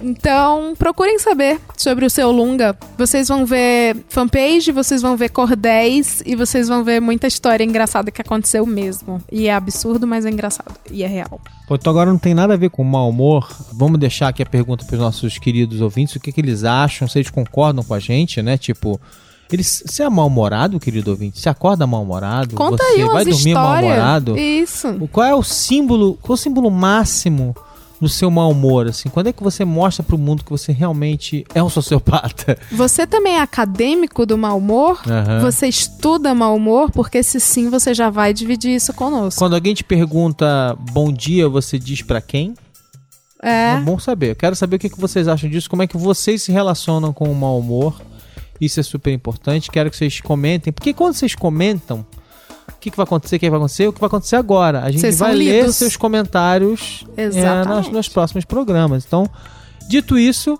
[0.00, 2.76] Então, procurem saber sobre o seu Lunga.
[2.98, 8.10] Vocês vão ver fanpage, vocês vão ver cordéis e vocês vão ver muita história engraçada
[8.10, 9.22] que aconteceu mesmo.
[9.30, 10.74] E é absurdo, mas é engraçado.
[10.90, 11.40] E é real.
[11.66, 13.48] Pô, então agora não tem nada a ver com mau humor.
[13.72, 17.08] Vamos deixar aqui a pergunta para os nossos queridos ouvintes, o que, que eles acham,
[17.08, 18.58] se eles concordam com a gente, né?
[18.58, 19.00] Tipo,
[19.50, 21.40] eles, você é mal-humorado, querido ouvinte?
[21.40, 22.54] Você acorda mal-humorado?
[22.54, 24.38] Conta você aí umas vai dormir mal-humorado?
[24.38, 25.08] Isso.
[25.10, 27.54] Qual é o símbolo, qual é o símbolo máximo
[28.00, 29.08] do seu mau humor, assim?
[29.08, 32.58] Quando é que você mostra pro mundo que você realmente é um sociopata?
[32.72, 35.00] Você também é acadêmico do mau humor?
[35.06, 35.40] Aham.
[35.40, 36.90] Você estuda mau humor?
[36.90, 39.38] Porque se sim, você já vai dividir isso conosco.
[39.38, 42.54] Quando alguém te pergunta bom dia, você diz pra quem?
[43.42, 43.80] É É.
[43.80, 44.30] bom saber.
[44.32, 47.30] Eu quero saber o que vocês acham disso, como é que vocês se relacionam com
[47.30, 48.00] o mau humor.
[48.60, 49.70] Isso é super importante.
[49.70, 52.15] Quero que vocês comentem, porque quando vocês comentam, o
[52.86, 54.82] que, que vai acontecer, o que vai acontecer, o que vai acontecer agora.
[54.82, 55.76] A gente Vocês vai ler lidos.
[55.76, 57.28] seus comentários é,
[57.64, 59.04] nas, nos próximos programas.
[59.04, 59.28] Então,
[59.88, 60.58] dito isso,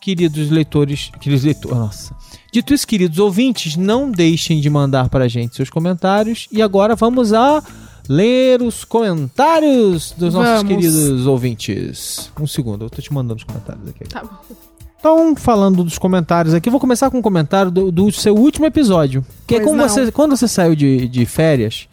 [0.00, 2.16] queridos leitores, queridos leitores, nossa.
[2.52, 6.48] Dito isso, queridos ouvintes, não deixem de mandar para a gente seus comentários.
[6.50, 7.62] E agora vamos a
[8.08, 10.68] ler os comentários dos nossos Vamos.
[10.68, 12.30] queridos ouvintes.
[12.38, 14.04] Um segundo, eu tô te mandando os comentários aqui.
[14.04, 14.56] Tá bom.
[15.04, 18.64] Então, falando dos comentários aqui, eu vou começar com um comentário do, do seu último
[18.64, 19.22] episódio.
[19.46, 19.86] Que é Pois como não.
[19.86, 21.86] você, quando você saiu de, de férias,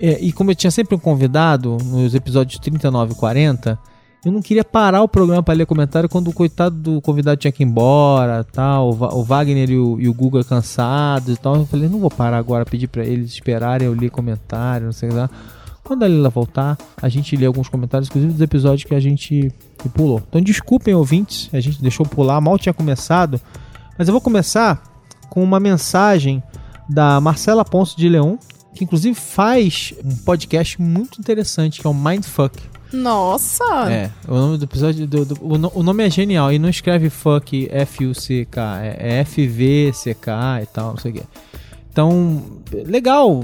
[0.00, 3.78] é, e como eu tinha sempre um convidado nos episódios 39 e 40,
[4.24, 7.52] eu não queria parar o programa para ler comentário quando o coitado do convidado tinha
[7.52, 11.54] que ir embora, tal, o, o Wagner e o, e o Guga cansados e tal.
[11.54, 15.10] Eu falei, não vou parar agora, pedir para eles esperarem eu ler comentário, não sei
[15.10, 15.30] lá.
[15.86, 19.52] Quando a Lila voltar, a gente lê alguns comentários, inclusive dos episódios que a gente
[19.78, 20.20] que pulou.
[20.28, 23.40] Então desculpem, ouvintes, a gente deixou pular, mal tinha começado.
[23.98, 24.82] Mas eu vou começar
[25.30, 26.42] com uma mensagem
[26.88, 28.38] da Marcela Ponce de Leão,
[28.74, 32.60] que inclusive faz um podcast muito interessante, que é o Mindfuck.
[32.92, 33.64] Nossa!
[33.90, 35.06] É, o nome do episódio.
[35.06, 39.20] do- do- o, no- o nome é genial e não escreve fuck F-U-C-K, é, é
[39.20, 41.22] F-V-C-K e tal, não sei o que.
[41.96, 42.42] Então,
[42.84, 43.42] legal,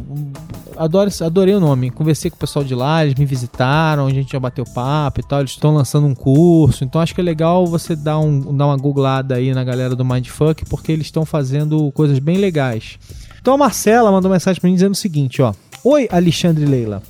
[0.77, 1.91] adoro, adorei o nome.
[1.91, 5.23] Conversei com o pessoal de lá, eles me visitaram, a gente já bateu papo e
[5.23, 5.41] tal.
[5.41, 8.77] Eles estão lançando um curso, então acho que é legal você dar, um, dar uma
[8.77, 12.99] googlada aí na galera do Mindfuck, porque eles estão fazendo coisas bem legais.
[13.41, 15.55] Então a Marcela mandou mensagem pra mim dizendo o seguinte: ó.
[15.83, 17.03] Oi, Alexandre e Leila.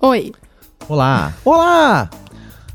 [0.00, 0.32] Oi.
[0.88, 1.32] Olá!
[1.44, 2.10] Olá!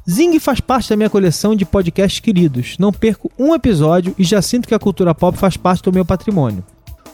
[0.09, 2.78] Zing faz parte da minha coleção de podcasts queridos.
[2.80, 6.05] Não perco um episódio e já sinto que a cultura pop faz parte do meu
[6.05, 6.63] patrimônio.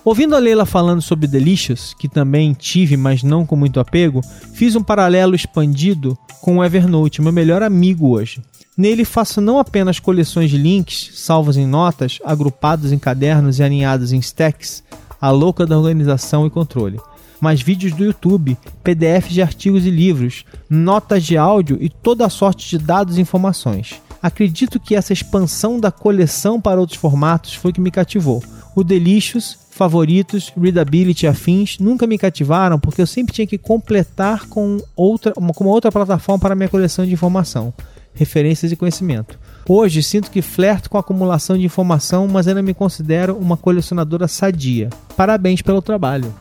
[0.04, 4.22] Ouvindo a Leila falando sobre Delicious, que também tive, mas não com muito apego,
[4.54, 8.42] fiz um paralelo expandido com o Evernote, meu melhor amigo hoje.
[8.78, 14.14] Nele faço não apenas coleções de links, salvos em notas, agrupados em cadernos e alinhados
[14.14, 14.84] em stacks,
[15.20, 17.00] a louca da organização e controle
[17.40, 22.30] mas vídeos do YouTube, PDFs de artigos e livros, notas de áudio e toda a
[22.30, 24.02] sorte de dados e informações.
[24.22, 28.44] Acredito que essa expansão da coleção para outros formatos foi que me cativou.
[28.76, 34.78] O Delicious, favoritos, readability afins nunca me cativaram porque eu sempre tinha que completar com
[34.94, 37.74] outra, uma, com uma outra plataforma para minha coleção de informação,
[38.14, 39.40] referências e conhecimento.
[39.68, 44.28] Hoje sinto que flerto com a acumulação de informação, mas ainda me considero uma colecionadora
[44.28, 44.90] sadia.
[45.16, 46.34] Parabéns pelo trabalho.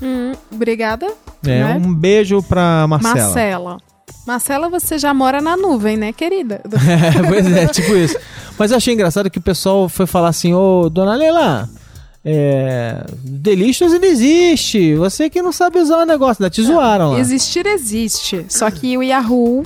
[0.00, 1.06] Hum, obrigada.
[1.44, 1.74] É, Né?
[1.74, 3.14] um beijo pra Marcela.
[3.14, 3.76] Marcela.
[4.26, 6.62] Marcela, você já mora na nuvem, né, querida?
[6.88, 8.16] É, pois é, tipo isso.
[8.58, 11.68] Mas eu achei engraçado que o pessoal foi falar assim, ô, dona Leila,
[12.28, 16.50] é, Delicious ele existe, você que não sabe usar o negócio, né?
[16.50, 17.20] Te zoaram lá.
[17.20, 18.44] Existir existe.
[18.48, 19.64] Só que o Yahoo,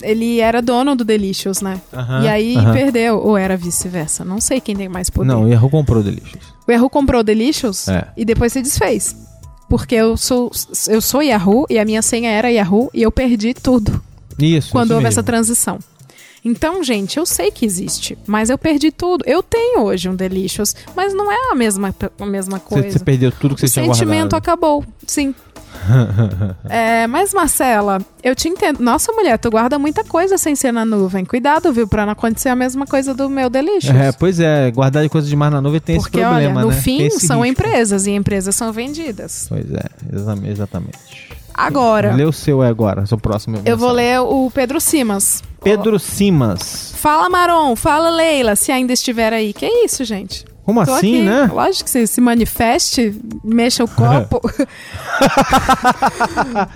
[0.00, 1.80] ele era dono do Delicious, né?
[1.92, 2.72] Aham, e aí aham.
[2.72, 3.18] perdeu.
[3.18, 4.24] Ou era vice-versa.
[4.24, 5.26] Não sei quem tem mais poder.
[5.26, 6.44] Não, o Yahoo comprou o Delicious.
[6.66, 8.06] O Yahoo comprou o Delicious É.
[8.16, 9.16] e depois se desfez.
[9.68, 10.52] Porque eu sou,
[10.88, 14.00] eu sou Yahoo e a minha senha era Yahoo e eu perdi tudo
[14.38, 15.08] Isso, quando isso houve mesmo.
[15.08, 15.78] essa transição.
[16.44, 19.24] Então, gente, eu sei que existe, mas eu perdi tudo.
[19.26, 22.98] Eu tenho hoje um Delicious, mas não é a mesma, a mesma Você, coisa.
[22.98, 24.38] você perdeu tudo que você o tinha sentimento guardado.
[24.38, 25.34] acabou, sim.
[26.68, 28.80] É, mas Marcela, eu te entendo.
[28.80, 31.24] Nossa, mulher, tu guarda muita coisa sem ser na nuvem.
[31.24, 33.94] Cuidado, viu, pra não acontecer a mesma coisa do meu Delicious.
[33.94, 36.80] É, pois é, guardar coisas demais na nuvem tem Porque, esse problema, olha, no né?
[36.80, 37.44] Fim, são risco.
[37.46, 39.46] empresas e empresas são vendidas.
[39.48, 39.84] Pois é,
[40.50, 40.98] exatamente.
[41.54, 43.62] Agora, Lê o seu aí agora, seu próximo.
[43.64, 45.42] eu vou ler o Pedro Simas.
[45.62, 46.92] Pedro Simas.
[46.96, 47.76] Fala, Maron.
[47.76, 49.52] Fala, Leila, se ainda estiver aí.
[49.52, 50.44] Que isso, gente?
[50.64, 51.22] Como Tô assim, aqui.
[51.26, 51.50] né?
[51.52, 54.40] Lógico que você se manifeste, mexa o copo.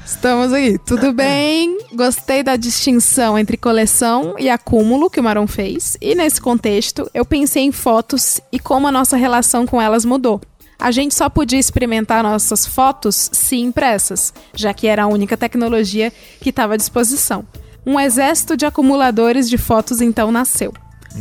[0.05, 0.79] Estamos aí.
[0.79, 1.79] Tudo bem?
[1.95, 5.97] Gostei da distinção entre coleção e acúmulo que o Maron fez.
[6.01, 10.41] E nesse contexto, eu pensei em fotos e como a nossa relação com elas mudou.
[10.81, 16.12] A gente só podia experimentar nossas fotos se impressas, já que era a única tecnologia
[16.41, 17.45] que estava à disposição.
[17.85, 20.72] Um exército de acumuladores de fotos então nasceu.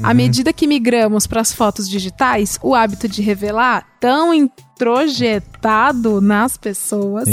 [0.03, 6.55] À medida que migramos para as fotos digitais, o hábito de revelar, tão introjetado nas
[6.55, 7.27] pessoas,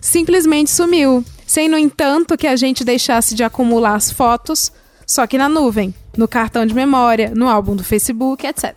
[0.00, 1.24] simplesmente sumiu.
[1.46, 4.72] Sem, no entanto, que a gente deixasse de acumular as fotos,
[5.06, 8.74] só que na nuvem, no cartão de memória, no álbum do Facebook, etc.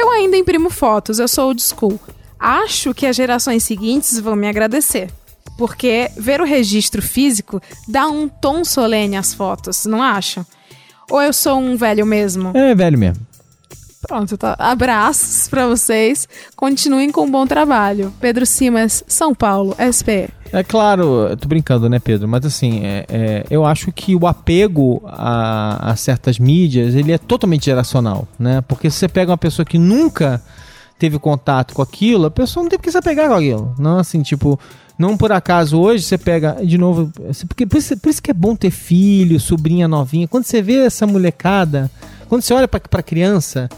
[0.00, 2.00] Eu ainda imprimo fotos, eu sou old school.
[2.38, 5.10] Acho que as gerações seguintes vão me agradecer.
[5.58, 10.44] Porque ver o registro físico dá um tom solene às fotos, não acham?
[11.10, 12.56] Ou eu sou um velho mesmo?
[12.56, 13.26] É velho mesmo.
[14.00, 14.56] Pronto, tá.
[14.58, 16.26] Abraços pra vocês.
[16.56, 18.10] Continuem com um bom trabalho.
[18.18, 20.32] Pedro Simas, São Paulo, SP.
[20.52, 22.26] É claro, tô brincando, né, Pedro?
[22.26, 27.18] Mas assim, é, é, eu acho que o apego a, a certas mídias, ele é
[27.18, 28.60] totalmente geracional, né?
[28.62, 30.42] Porque se você pega uma pessoa que nunca
[30.98, 33.74] teve contato com aquilo, a pessoa não tem por que se apegar com aquilo.
[33.78, 34.58] Não, assim, tipo,
[34.98, 38.30] não por acaso hoje você pega, de novo, assim, porque por isso, por isso que
[38.30, 40.26] é bom ter filho, sobrinha novinha.
[40.26, 41.90] Quando você vê essa molecada,
[42.28, 43.68] quando você olha pra, pra criança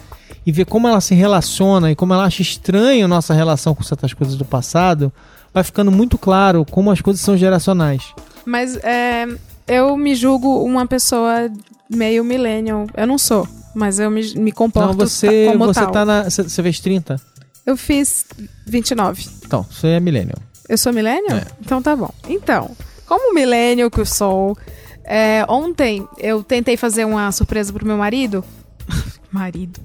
[0.44, 3.82] e vê como ela se relaciona e como ela acha estranho a nossa relação com
[3.82, 5.12] certas coisas do passado,
[5.53, 8.14] vai ficando muito claro como as coisas são geracionais.
[8.44, 9.26] Mas é,
[9.66, 11.50] eu me julgo uma pessoa
[11.88, 12.86] meio millennial.
[12.96, 15.92] Eu não sou, mas eu me, me comporto Não, você, como você tal.
[15.92, 16.24] tá na.
[16.24, 17.20] Você fez 30?
[17.64, 18.26] Eu fiz
[18.66, 19.26] 29.
[19.44, 20.38] Então, você é millennial.
[20.68, 21.38] Eu sou millennial?
[21.38, 21.46] É.
[21.61, 22.11] Então tá bom.
[22.28, 22.70] Então,
[23.07, 24.57] como millennial que eu sou,
[25.05, 28.44] é, ontem eu tentei fazer uma surpresa pro meu marido.
[29.30, 29.80] marido.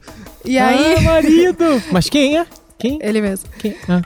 [0.46, 0.96] E aí...
[0.96, 1.66] Ah, marido!
[1.92, 2.48] Mas quem é?
[2.78, 3.00] Quem?
[3.02, 3.50] Ele mesmo.
[3.60, 3.76] quem?
[3.88, 4.02] Ah.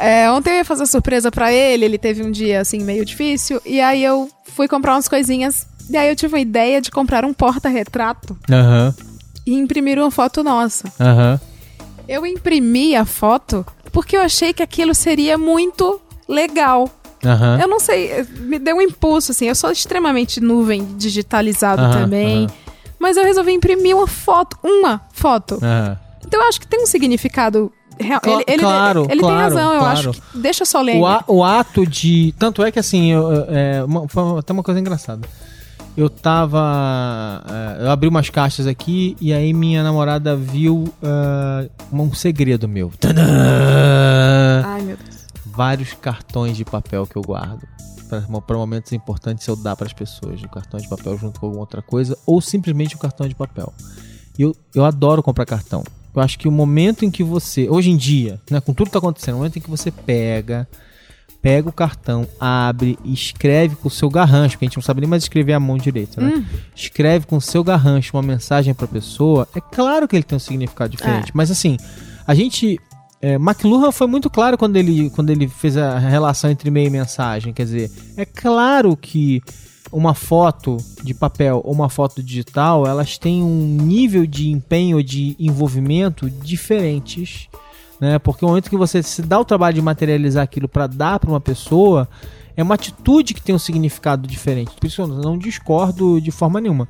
[0.00, 3.60] É, ontem eu ia fazer surpresa pra ele, ele teve um dia assim meio difícil,
[3.66, 7.24] e aí eu fui comprar umas coisinhas, e aí eu tive a ideia de comprar
[7.24, 8.94] um porta-retrato Aham,
[9.46, 10.92] e imprimir uma foto nossa.
[11.00, 11.40] aham.
[12.06, 16.88] Eu imprimi a foto porque eu achei que aquilo seria muito legal.
[17.24, 17.58] Aham.
[17.60, 19.46] Eu não sei, me deu um impulso assim.
[19.46, 22.54] Eu sou extremamente nuvem digitalizado Aham, também, aham.
[22.98, 25.58] mas eu resolvi imprimir uma foto, uma foto.
[26.26, 27.70] Então eu acho que tem um significado
[28.00, 28.20] real.
[28.20, 29.98] Cla- ele ele, claro, ele claro, tem razão, eu claro.
[29.98, 31.00] acho que deixa solene.
[31.00, 32.34] O, a- o ato de.
[32.38, 35.26] Tanto é que assim, eu, eu- é, uma, foi até uma coisa engraçada.
[35.96, 37.42] Eu tava.
[37.78, 42.92] é, eu abri umas caixas aqui e aí minha namorada viu é, um segredo meu.
[43.00, 43.22] Tadã!
[44.64, 45.18] Ai, meu Deus.
[45.44, 47.62] Vários cartões de papel que eu guardo.
[48.46, 50.40] Para momentos importantes eu dar para as pessoas.
[50.42, 52.16] O cartão de papel junto com alguma outra coisa.
[52.24, 53.72] Ou simplesmente o cartão de papel.
[54.38, 55.82] Eu, eu adoro comprar cartão.
[56.14, 57.68] Eu acho que o momento em que você.
[57.68, 60.68] Hoje em dia, né, com tudo que tá acontecendo, o momento em que você pega.
[61.40, 65.02] Pega o cartão, abre e escreve com o seu garrancho, porque a gente não sabe
[65.02, 66.44] nem mais escrever a mão direita, né?
[66.74, 69.46] Escreve com o seu garrancho uma mensagem pra pessoa.
[69.54, 71.76] É claro que ele tem um significado diferente, mas assim,
[72.26, 72.80] a gente.
[73.22, 76.90] É, McLuhan foi muito claro quando ele, quando ele fez a relação entre e-mail e
[76.90, 77.52] mensagem.
[77.52, 79.40] Quer dizer, é claro que
[79.92, 85.36] uma foto de papel ou uma foto digital, elas têm um nível de empenho, de
[85.38, 87.48] envolvimento diferentes,
[88.00, 88.18] né?
[88.18, 91.30] Porque o momento que você se dá o trabalho de materializar aquilo para dar para
[91.30, 92.08] uma pessoa,
[92.56, 94.72] é uma atitude que tem um significado diferente.
[94.78, 96.88] Por isso eu não discordo de forma nenhuma.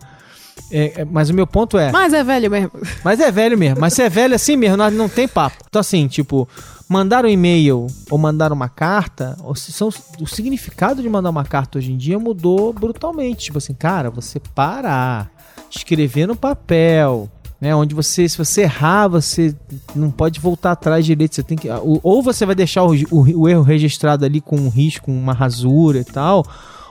[0.70, 1.92] É, é, mas o meu ponto é.
[1.92, 2.72] Mas é velho mesmo.
[3.04, 3.80] Mas é velho mesmo.
[3.80, 5.56] Mas se é velho assim mesmo, não, não tem papo.
[5.68, 6.48] Então, assim, tipo,
[6.88, 9.88] mandar um e-mail ou mandar uma carta, são,
[10.20, 13.46] o significado de mandar uma carta hoje em dia mudou brutalmente.
[13.46, 15.30] Tipo assim, cara, você parar,
[15.70, 17.28] escrever no papel,
[17.60, 17.74] né?
[17.74, 19.54] Onde você, se você errar, você
[19.94, 21.34] não pode voltar atrás direito.
[21.34, 21.68] Você tem que.
[21.68, 25.32] Ou ou você vai deixar o, o- o erro registrado ali com um risco, uma
[25.32, 26.44] rasura e tal.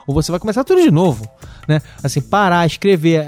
[0.08, 1.28] Ou você vai começar tudo de novo,
[1.68, 1.82] né?
[2.02, 3.26] Assim, parar, escrever,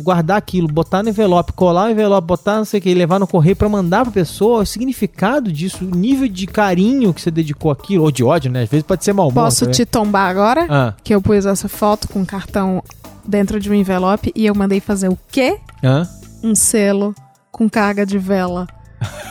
[0.00, 3.26] guardar aquilo, botar no envelope, colar o envelope, botar não sei o que, levar no
[3.26, 7.72] correio pra mandar pra pessoa, o significado disso, o nível de carinho que você dedicou
[7.72, 8.62] àquilo, ou de ódio, né?
[8.62, 10.66] Às vezes pode ser mal Posso te tombar agora?
[10.70, 12.80] Ah, Que eu pus essa foto com cartão
[13.26, 15.58] dentro de um envelope e eu mandei fazer o quê?
[15.82, 16.08] hã?
[16.44, 17.12] Um selo
[17.50, 18.68] com carga de vela.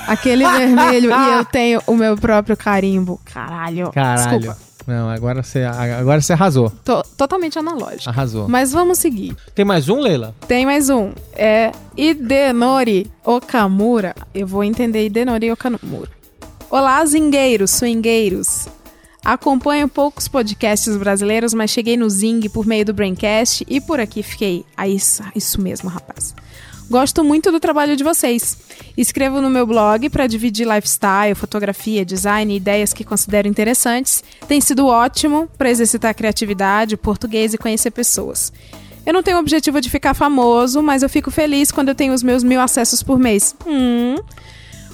[0.05, 3.21] Aquele vermelho e eu tenho o meu próprio carimbo.
[3.23, 3.89] Caralho.
[3.91, 4.39] Caralho.
[4.41, 4.72] Desculpa.
[4.85, 6.69] Não, agora você, agora você arrasou.
[6.83, 8.09] Tô totalmente analógico.
[8.09, 8.47] Arrasou.
[8.49, 9.35] Mas vamos seguir.
[9.55, 10.35] Tem mais um, Leila?
[10.47, 11.11] Tem mais um.
[11.33, 14.13] É Idenori Okamura.
[14.33, 16.09] Eu vou entender Idenori Okamura.
[16.69, 18.67] Olá, zingueiros, swingueiros.
[19.23, 24.21] Acompanho poucos podcasts brasileiros, mas cheguei no Zing por meio do Braincast e por aqui
[24.21, 24.65] fiquei.
[24.75, 26.35] Ah, isso, isso mesmo, rapaz.
[26.89, 28.57] Gosto muito do trabalho de vocês.
[28.95, 34.23] Escrevo no meu blog para dividir lifestyle, fotografia, design e ideias que considero interessantes.
[34.47, 38.53] Tem sido ótimo para exercitar criatividade, português e conhecer pessoas.
[39.05, 42.13] Eu não tenho o objetivo de ficar famoso, mas eu fico feliz quando eu tenho
[42.13, 43.55] os meus mil acessos por mês.
[43.65, 44.15] Hum,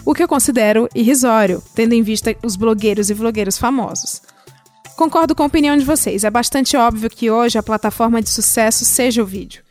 [0.05, 4.21] o que eu considero irrisório, tendo em vista os blogueiros e vlogueiros famosos.
[4.95, 6.23] Concordo com a opinião de vocês.
[6.23, 9.61] É bastante óbvio que hoje a plataforma de sucesso seja o vídeo.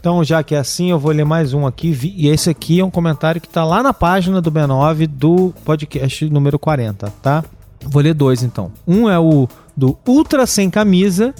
[0.00, 1.96] Então, já que é assim, eu vou ler mais um aqui.
[2.16, 6.28] E esse aqui é um comentário que está lá na página do B9 do podcast
[6.30, 7.44] número 40, tá?
[7.82, 8.70] Vou ler dois então.
[8.86, 11.34] Um é o do Ultra Sem Camisa,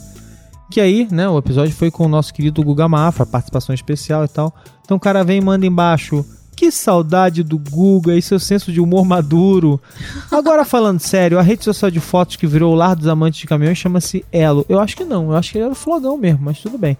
[0.70, 4.28] que aí, né, o episódio foi com o nosso querido Guga Mafra, participação especial e
[4.28, 4.54] tal.
[4.84, 6.24] Então o cara vem e manda embaixo.
[6.56, 9.80] Que saudade do Guga e seu senso de humor maduro.
[10.28, 13.46] Agora falando sério, a rede social de fotos que virou o lar dos amantes de
[13.46, 14.66] caminhões chama-se Elo.
[14.68, 16.98] Eu acho que não, eu acho que era o Flogão mesmo, mas tudo bem.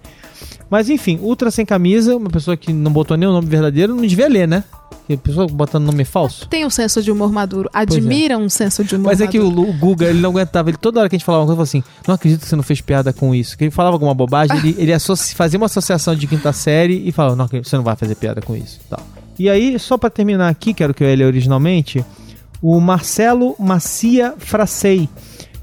[0.69, 4.05] Mas enfim, Ultra Sem Camisa, uma pessoa que não botou nem o nome verdadeiro, não
[4.05, 4.63] devia ler, né?
[5.07, 6.47] Que pessoa botando nome falso.
[6.47, 7.67] Tem um senso de humor maduro.
[7.73, 9.69] Admira um senso de humor Mas é que o, maduro.
[9.69, 10.69] o Guga, ele não aguentava.
[10.69, 12.47] Ele, toda hora que a gente falava uma coisa, ele falava assim: Não acredito que
[12.47, 13.57] você não fez piada com isso.
[13.57, 14.91] Que ele falava alguma bobagem, ele, ele
[15.35, 18.39] fazia uma associação de quinta série e falava: Não, acredito, você não vai fazer piada
[18.39, 18.79] com isso.
[18.87, 18.99] Tal.
[19.39, 22.05] E aí, só pra terminar aqui, quero que eu ele originalmente,
[22.61, 25.09] o Marcelo Macia Fracei,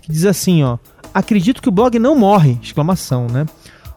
[0.03, 0.79] que diz assim: ó,
[1.13, 2.59] acredito que o blog não morre!
[2.63, 3.47] Exclamação, né?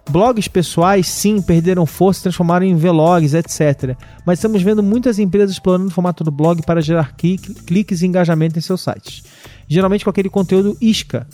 [0.10, 3.95] Blogs pessoais, sim, perderam força transformaram em vlogs, etc.
[4.26, 8.07] Mas estamos vendo muitas empresas explorando o formato do blog para gerar cli- cliques e
[8.07, 9.24] engajamento em seus sites.
[9.68, 11.28] Geralmente com aquele conteúdo isca,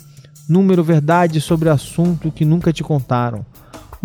[0.46, 3.46] número, verdade sobre assunto que nunca te contaram.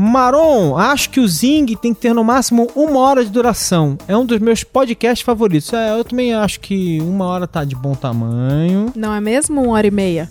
[0.04, 3.95] Maron, acho que o Zing tem que ter no máximo uma hora de duração.
[4.08, 5.72] É um dos meus podcasts favoritos.
[5.74, 8.91] É, eu também acho que uma hora tá de bom tamanho.
[8.95, 10.28] Não é mesmo uma hora e meia?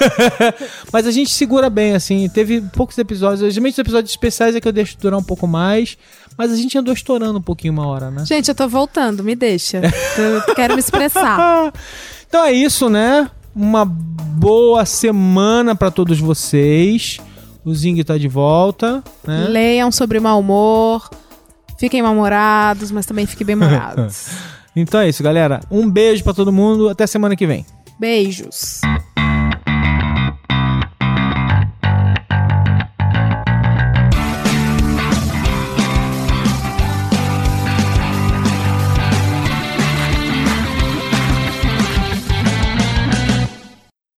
[0.90, 2.30] Mas a gente segura bem, assim.
[2.30, 3.52] Teve poucos episódios.
[3.52, 5.98] Geralmente os episódios especiais é que eu deixo durar um pouco mais.
[6.38, 8.24] Mas a gente andou estourando um pouquinho uma hora, né?
[8.24, 9.82] Gente, eu tô voltando, me deixa.
[10.16, 11.70] Eu quero me expressar.
[12.26, 13.30] então é isso, né?
[13.54, 17.20] Uma boa semana pra todos vocês.
[17.64, 19.46] O Zing tá de volta, né?
[19.48, 21.10] Leiam sobre mau humor.
[21.78, 24.28] Fiquem mal-humorados, mas também fiquem bem-humorados.
[24.76, 25.60] Então é isso, galera.
[25.68, 26.88] Um beijo pra todo mundo.
[26.88, 27.66] Até semana que vem.
[27.98, 28.80] Beijos.